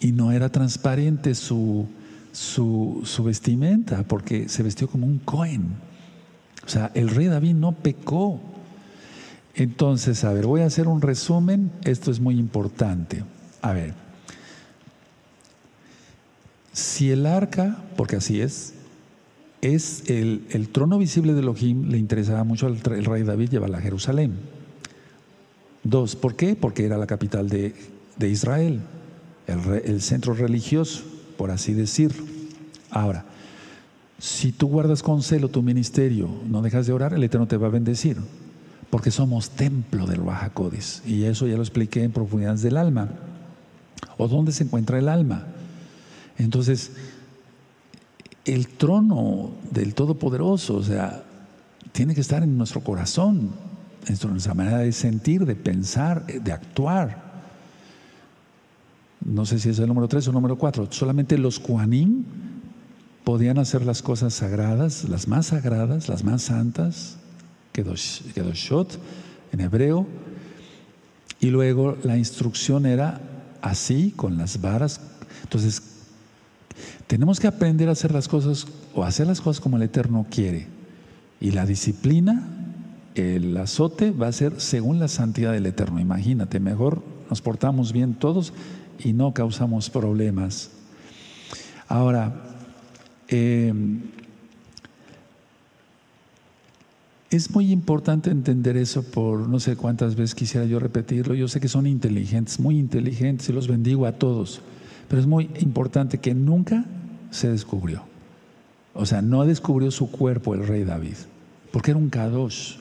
[0.00, 1.86] y no era transparente su,
[2.32, 5.74] su, su vestimenta, porque se vestió como un Cohen.
[6.64, 8.40] O sea, el rey David no pecó.
[9.54, 13.24] Entonces, a ver, voy a hacer un resumen, esto es muy importante.
[13.62, 13.94] A ver,
[16.80, 18.74] si el arca, porque así es,
[19.60, 24.34] es el, trono visible de Elohim, le interesaba mucho al rey David llevarla a Jerusalén.
[25.82, 26.56] Dos, ¿por qué?
[26.56, 27.74] Porque era la capital de,
[28.20, 28.80] Israel,
[29.46, 31.02] el, centro religioso,
[31.36, 32.12] por así decir.
[32.90, 33.24] Ahora,
[34.18, 37.68] si tú guardas con celo tu ministerio, no dejas de orar, el Eterno te va
[37.68, 38.16] a bendecir,
[38.90, 40.52] porque somos templo del Baja
[41.06, 43.08] y eso ya lo expliqué en profundidades del alma.
[44.16, 45.46] ¿O dónde se encuentra el alma?
[46.44, 46.92] Entonces,
[48.44, 51.22] el trono del Todopoderoso, o sea,
[51.92, 53.50] tiene que estar en nuestro corazón,
[54.06, 57.30] en nuestra manera de sentir, de pensar, de actuar.
[59.24, 60.88] No sé si es el número tres o el número cuatro.
[60.90, 62.24] Solamente los Kuanim
[63.24, 67.18] podían hacer las cosas sagradas, las más sagradas, las más santas,
[67.72, 68.98] Kedoshot
[69.52, 70.06] en hebreo.
[71.38, 73.20] Y luego la instrucción era
[73.60, 75.02] así, con las varas.
[75.42, 75.89] Entonces,
[77.10, 80.68] tenemos que aprender a hacer las cosas o hacer las cosas como el Eterno quiere.
[81.40, 82.48] Y la disciplina,
[83.16, 85.98] el azote va a ser según la santidad del Eterno.
[85.98, 88.52] Imagínate, mejor nos portamos bien todos
[89.00, 90.70] y no causamos problemas.
[91.88, 92.44] Ahora,
[93.26, 94.02] em,
[97.28, 101.34] es muy importante entender eso por no sé cuántas veces quisiera yo repetirlo.
[101.34, 104.60] Yo sé que son inteligentes, muy inteligentes y los bendigo a todos.
[105.08, 106.84] Pero es muy importante que nunca
[107.30, 108.02] se descubrió.
[108.94, 111.16] O sea, no descubrió su cuerpo el rey David,
[111.72, 112.76] porque era un Kadosh.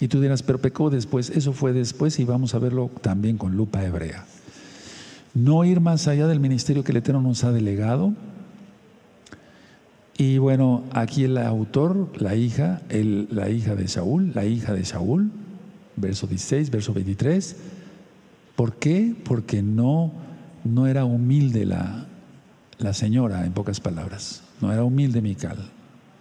[0.00, 1.30] Y tú dirás, pero pecó después.
[1.30, 4.24] Eso fue después y vamos a verlo también con lupa hebrea.
[5.34, 8.14] No ir más allá del ministerio que el Eterno nos ha delegado.
[10.16, 15.30] Y bueno, aquí el autor, la hija, la hija de Saúl, la hija de Saúl,
[15.96, 17.56] verso 16, verso 23.
[18.56, 19.14] ¿Por qué?
[19.24, 20.12] Porque no,
[20.64, 22.06] no era humilde la,
[22.80, 24.42] la señora, en pocas palabras.
[24.60, 25.58] No era humilde Mical,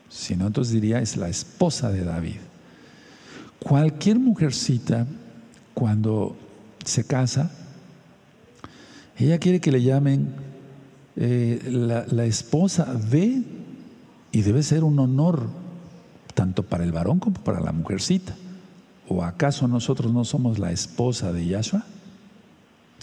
[0.10, 2.39] sino entonces diría es la esposa de David.
[3.60, 5.05] Cualquier mujercita,
[5.74, 6.36] cuando
[6.86, 7.51] se casa,
[9.18, 10.34] ella quiere que le llamen
[11.16, 13.43] eh, la, esposa de,
[14.32, 15.49] y debe ser un honor
[16.34, 18.36] tanto para el varón como para la mujercita.
[19.10, 21.84] ¿O acaso nosotros no somos la esposa de Yahshua?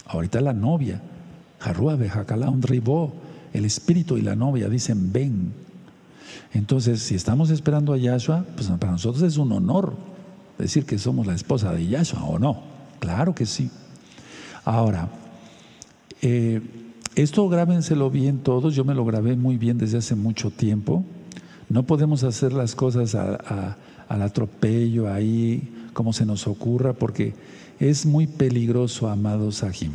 [0.05, 1.01] Ahorita la novia.
[1.59, 3.13] Jarrua Bejakala un ribó
[3.57, 5.53] el espíritu y la novia dicen ven.
[6.53, 9.95] Entonces, si estamos esperando a Yahshua, pues para nosotros es un honor
[10.57, 12.61] decir que somos la esposa de Yahshua o no.
[12.99, 13.69] Claro que sí.
[14.65, 15.09] Ahora,
[16.21, 16.61] eh,
[17.15, 21.03] esto grábenselo bien todos, yo me lo grabé muy bien desde hace mucho tiempo.
[21.69, 27.33] No podemos hacer las cosas al atropello ahí, como se nos ocurra, porque
[27.79, 29.91] es muy peligroso, amados Sahim.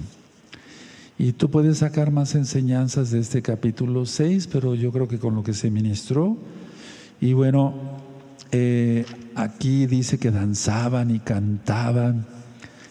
[1.23, 5.37] Y tú puedes sacar más enseñanzas de este capítulo 6, pero yo creo que con
[5.37, 6.37] lo que se ministró.
[7.21, 7.75] Y bueno,
[8.51, 9.07] eh,
[9.37, 12.27] aquí dice que danzaban y cantaban.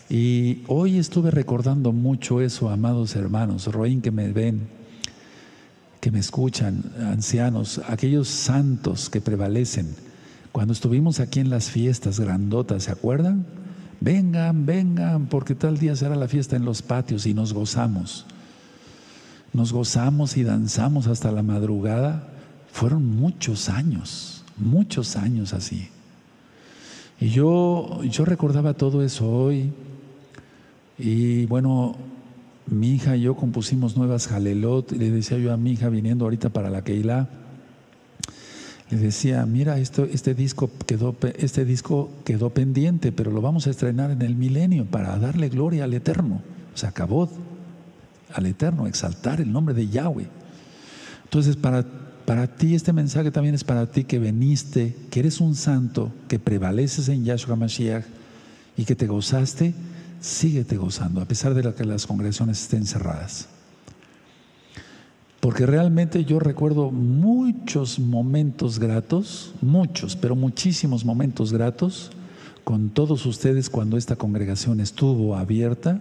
[0.10, 4.70] Y hoy estuve recordando mucho eso, amados hermanos, Roín que me ven,
[6.00, 9.94] que me escuchan, ancianos, aquellos santos que prevalecen.
[10.54, 13.46] Cuando estuvimos aquí en las fiestas grandotas, ¿se acuerdan?
[14.02, 18.26] Vengan, vengan, porque tal día será la fiesta en los patios y nos gozamos.
[19.54, 22.28] Nos gozamos y danzamos hasta la madrugada.
[22.72, 25.88] Fueron muchos años, muchos años así.
[27.20, 29.72] Y yo, yo recordaba todo eso hoy.
[30.98, 31.96] Y bueno,
[32.68, 34.92] mi hija y yo compusimos nuevas jalelot.
[34.94, 37.41] Y le decía yo a mi hija viniendo ahorita para la Keilah
[38.92, 43.70] le decía, mira, esto, este, disco quedó, este disco quedó pendiente, pero lo vamos a
[43.70, 46.42] estrenar en el milenio para darle gloria al Eterno.
[46.76, 47.30] Se acabó
[48.34, 50.28] al Eterno, exaltar el nombre de Yahweh.
[51.24, 51.86] Entonces, para,
[52.26, 56.40] Para ti este mensaje también es para ti que veniste, que eres un santo, que
[56.40, 58.06] prevaleces en Yahshua Mashiach
[58.78, 59.74] y que te gozaste,
[60.22, 63.48] síguete gozando, a pesar de que las congregaciones estén cerradas.
[65.42, 72.12] Porque realmente yo recuerdo muchos momentos gratos, muchos, pero muchísimos momentos gratos
[72.64, 76.00] con todos ustedes cuando esta congregación estuvo abierta,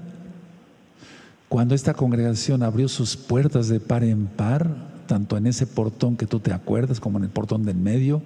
[1.49, 4.77] cuando esta congregación abrió sus puertas de par en par,
[5.07, 8.23] tanto en ese portón que tú te acuerdas como en el portón del medio,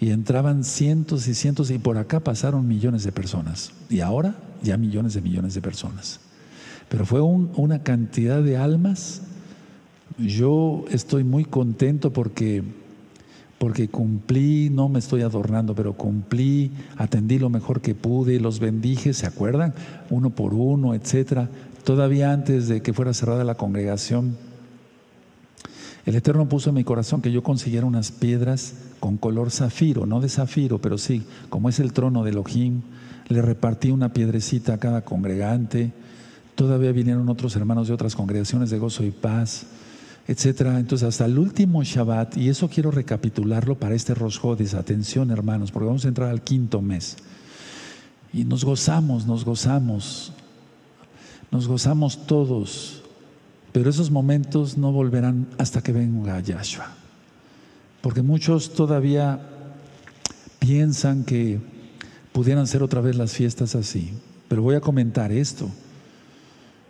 [0.00, 3.72] y entraban cientos y cientos y por acá pasaron millones de personas.
[3.88, 6.20] Y ahora ya millones de millones de personas.
[6.88, 9.22] Pero fue una cantidad de almas.
[10.18, 12.62] Yo estoy muy contento porque,
[13.58, 19.12] porque cumplí, no me estoy adornando, pero cumplí, atendí lo mejor que pude, los bendije,
[19.12, 19.74] ¿se acuerdan?
[20.10, 21.48] Uno por uno, etcétera.
[21.82, 24.36] Todavía antes de que fuera cerrada la congregación,
[26.06, 30.20] el Eterno puso en mi corazón que yo consiguiera unas piedras con color zafiro, no
[30.20, 32.82] de zafiro, pero sí, como es el trono de Elohim,
[33.28, 35.92] le repartí una piedrecita a cada congregante.
[36.54, 39.66] Todavía vinieron otros hermanos de otras congregaciones de gozo y paz,
[40.26, 40.78] etcétera.
[40.78, 44.38] Entonces, hasta el último Shabbat, y eso quiero recapitularlo para este Rosh
[44.74, 47.16] atención hermanos, porque vamos a entrar al quinto mes.
[48.32, 50.32] Y nos gozamos, nos gozamos,
[51.50, 53.02] nos gozamos todos,
[53.72, 56.88] pero esos momentos no volverán hasta que venga Yahshua.
[58.00, 59.40] Porque muchos todavía
[60.58, 61.60] piensan que
[62.32, 64.10] pudieran ser otra vez las fiestas así.
[64.48, 65.70] Pero voy a comentar esto.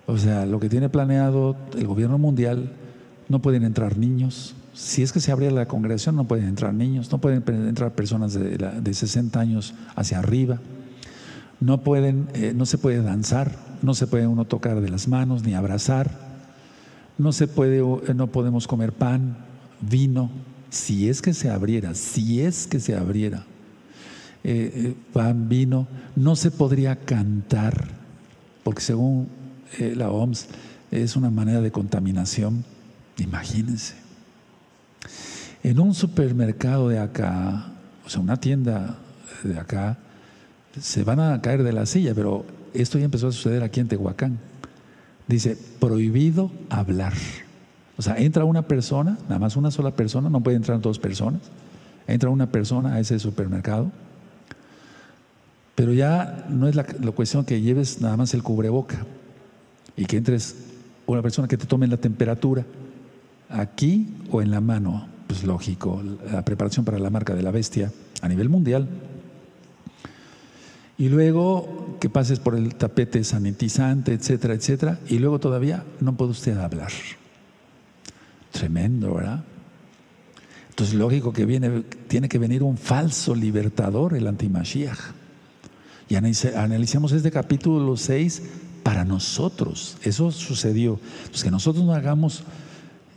[0.07, 2.72] O sea, lo que tiene planeado el gobierno mundial,
[3.29, 4.55] no pueden entrar niños.
[4.72, 8.35] Si es que se abría la congregación, no pueden entrar niños, no pueden entrar personas
[8.35, 10.61] de, de 60 años hacia arriba.
[11.61, 15.45] No, pueden, eh, no se puede danzar, no se puede uno tocar de las manos
[15.45, 16.11] ni abrazar.
[17.16, 19.39] No se puede, eh, no podemos comer pan,
[19.81, 20.31] vino.
[20.70, 23.45] Si es que se abriera, si es que se abriera
[24.43, 27.89] eh, pan, vino, no se podría cantar,
[28.62, 29.29] porque según
[29.79, 30.49] la OMS
[30.91, 32.64] es una manera de contaminación.
[33.19, 33.95] Imagínense.
[35.62, 37.67] En un supermercado de acá,
[38.05, 38.99] o sea, una tienda
[39.43, 39.99] de acá,
[40.81, 42.45] se van a caer de la silla, pero
[42.75, 44.39] esto ya empezó a suceder aquí en Tehuacán.
[45.27, 47.15] Dice, prohibido hablar.
[47.97, 51.41] O sea, entra una persona, nada más una sola persona, no puede entrar dos personas.
[52.07, 53.91] Entra una persona a ese supermercado
[55.75, 59.05] pero ya no es la, cuestión que lleves nada más el cubreboca
[59.97, 60.57] y que entres
[61.07, 62.65] una persona que te tome la temperatura
[63.49, 65.09] aquí o en la mano.
[65.26, 68.88] Pues lógico, la preparación para la marca de la bestia a nivel mundial.
[70.97, 74.99] Y luego que pases por el tapete sanitizante, etcétera, etcétera.
[75.09, 76.92] Y luego todavía no puede usted hablar.
[78.53, 79.42] Tremendo, ¿verdad?
[80.68, 84.99] Entonces, lógico que viene, tiene que venir un falso libertador, el antimashiach
[86.09, 88.42] y analicemos este capítulo 6
[88.82, 89.97] para nosotros.
[90.03, 91.01] Eso sucedió.
[91.30, 92.45] Pues que nosotros no hagamos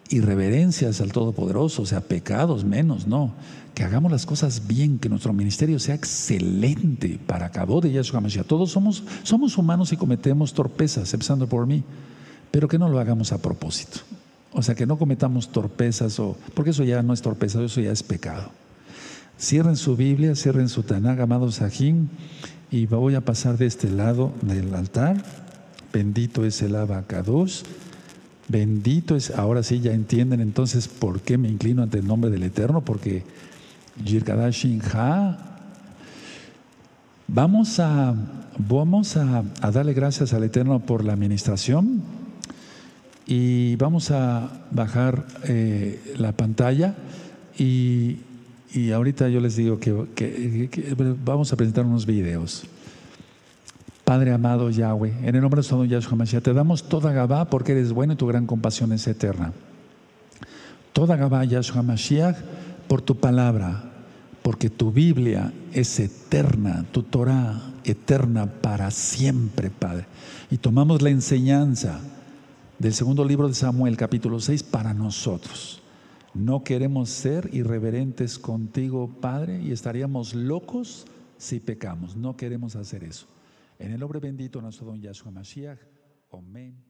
[0.09, 3.33] irreverencias al Todopoderoso, o sea, pecados menos, no.
[3.73, 8.47] Que hagamos las cosas bien, que nuestro ministerio sea excelente para cabo de Yahshua Mashiach.
[8.47, 11.83] Todos somos, somos humanos y cometemos torpezas, empezando por mí,
[12.51, 13.99] pero que no lo hagamos a propósito.
[14.53, 17.91] O sea, que no cometamos torpezas, o, porque eso ya no es torpeza, eso ya
[17.91, 18.49] es pecado.
[19.39, 22.09] Cierren su Biblia, cierren su Tanag, amados Sajín,
[22.71, 25.23] y voy a pasar de este lado del altar.
[25.93, 27.63] Bendito es el abacados.
[28.47, 32.43] Bendito es, ahora sí ya entienden entonces por qué me inclino ante el nombre del
[32.43, 33.23] Eterno, porque
[34.03, 35.37] Yirkadashin Ha.
[37.27, 38.15] Vamos a,
[38.57, 42.01] vamos a, darle gracias al Eterno por la administración
[43.25, 46.95] y vamos a bajar eh, la pantalla
[47.59, 48.19] y
[48.73, 50.69] y ahorita yo les digo que,
[51.23, 52.63] vamos a presentar unos videos.
[54.07, 57.73] Padre amado Yahweh, en el nombre de Santo Yahshua Mashiach, te damos toda Gabá porque
[57.73, 59.51] eres bueno y tu gran compasión es eterna.
[60.93, 62.37] Toda Gabá Yahshua Mashiach
[62.87, 63.91] por tu palabra,
[64.43, 70.05] porque tu Biblia es eterna, tu Torah eterna para siempre, Padre.
[70.49, 71.99] Y tomamos la enseñanza
[72.79, 75.81] del segundo libro de Samuel, capítulo 6, para nosotros.
[76.33, 82.15] No queremos ser irreverentes contigo, Padre, y estaríamos locos si pecamos.
[82.15, 83.27] No queremos hacer eso.
[83.79, 85.79] En el nombre bendito nuestro don Yahshua Mashiach.
[86.31, 86.86] Amén.